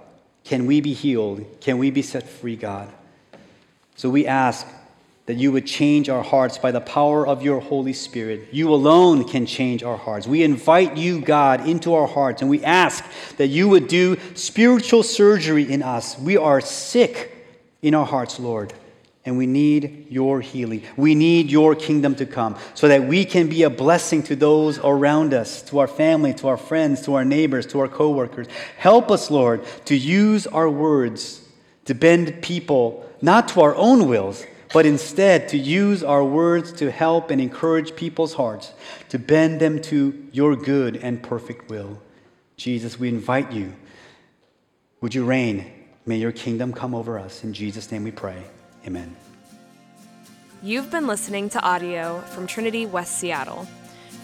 can 0.48 0.64
we 0.64 0.80
be 0.80 0.94
healed? 0.94 1.44
Can 1.60 1.76
we 1.76 1.90
be 1.90 2.00
set 2.00 2.26
free, 2.26 2.56
God? 2.56 2.90
So 3.96 4.08
we 4.08 4.26
ask 4.26 4.66
that 5.26 5.36
you 5.36 5.52
would 5.52 5.66
change 5.66 6.08
our 6.08 6.22
hearts 6.22 6.56
by 6.56 6.72
the 6.72 6.80
power 6.80 7.26
of 7.26 7.42
your 7.42 7.60
Holy 7.60 7.92
Spirit. 7.92 8.48
You 8.50 8.72
alone 8.72 9.28
can 9.28 9.44
change 9.44 9.82
our 9.82 9.98
hearts. 9.98 10.26
We 10.26 10.42
invite 10.42 10.96
you, 10.96 11.20
God, 11.20 11.68
into 11.68 11.92
our 11.92 12.06
hearts, 12.06 12.40
and 12.40 12.50
we 12.50 12.64
ask 12.64 13.04
that 13.36 13.48
you 13.48 13.68
would 13.68 13.88
do 13.88 14.16
spiritual 14.34 15.02
surgery 15.02 15.70
in 15.70 15.82
us. 15.82 16.18
We 16.18 16.38
are 16.38 16.62
sick 16.62 17.46
in 17.82 17.94
our 17.94 18.06
hearts, 18.06 18.40
Lord, 18.40 18.72
and 19.28 19.36
we 19.36 19.46
need 19.46 20.06
your 20.08 20.40
healing. 20.40 20.82
We 20.96 21.14
need 21.14 21.50
your 21.50 21.74
kingdom 21.74 22.14
to 22.14 22.24
come 22.24 22.56
so 22.72 22.88
that 22.88 23.04
we 23.04 23.26
can 23.26 23.48
be 23.48 23.62
a 23.62 23.70
blessing 23.70 24.22
to 24.24 24.34
those 24.34 24.78
around 24.78 25.34
us, 25.34 25.60
to 25.64 25.80
our 25.80 25.86
family, 25.86 26.32
to 26.34 26.48
our 26.48 26.56
friends, 26.56 27.02
to 27.02 27.14
our 27.14 27.26
neighbors, 27.26 27.66
to 27.66 27.80
our 27.80 27.88
coworkers. 27.88 28.46
Help 28.78 29.10
us, 29.10 29.30
Lord, 29.30 29.64
to 29.84 29.94
use 29.94 30.46
our 30.46 30.70
words 30.70 31.46
to 31.84 31.94
bend 31.94 32.40
people 32.40 33.06
not 33.20 33.48
to 33.48 33.60
our 33.60 33.74
own 33.74 34.08
wills 34.08 34.46
but 34.72 34.84
instead 34.84 35.48
to 35.48 35.56
use 35.56 36.04
our 36.04 36.22
words 36.22 36.72
to 36.72 36.90
help 36.90 37.30
and 37.30 37.40
encourage 37.40 37.96
people's 37.96 38.34
hearts, 38.34 38.74
to 39.08 39.18
bend 39.18 39.60
them 39.60 39.80
to 39.80 40.28
your 40.30 40.56
good 40.56 40.96
and 40.98 41.22
perfect 41.22 41.70
will. 41.70 41.98
Jesus, 42.58 43.00
we 43.00 43.08
invite 43.08 43.50
you. 43.50 43.74
Would 45.00 45.14
you 45.14 45.24
reign? 45.24 45.72
May 46.04 46.16
your 46.16 46.32
kingdom 46.32 46.74
come 46.74 46.94
over 46.94 47.18
us. 47.18 47.44
In 47.44 47.54
Jesus' 47.54 47.90
name 47.90 48.04
we 48.04 48.10
pray. 48.10 48.44
Amen. 48.88 49.14
You've 50.62 50.90
been 50.90 51.06
listening 51.06 51.50
to 51.50 51.60
audio 51.60 52.22
from 52.22 52.46
Trinity 52.46 52.86
West 52.86 53.18
Seattle. 53.18 53.66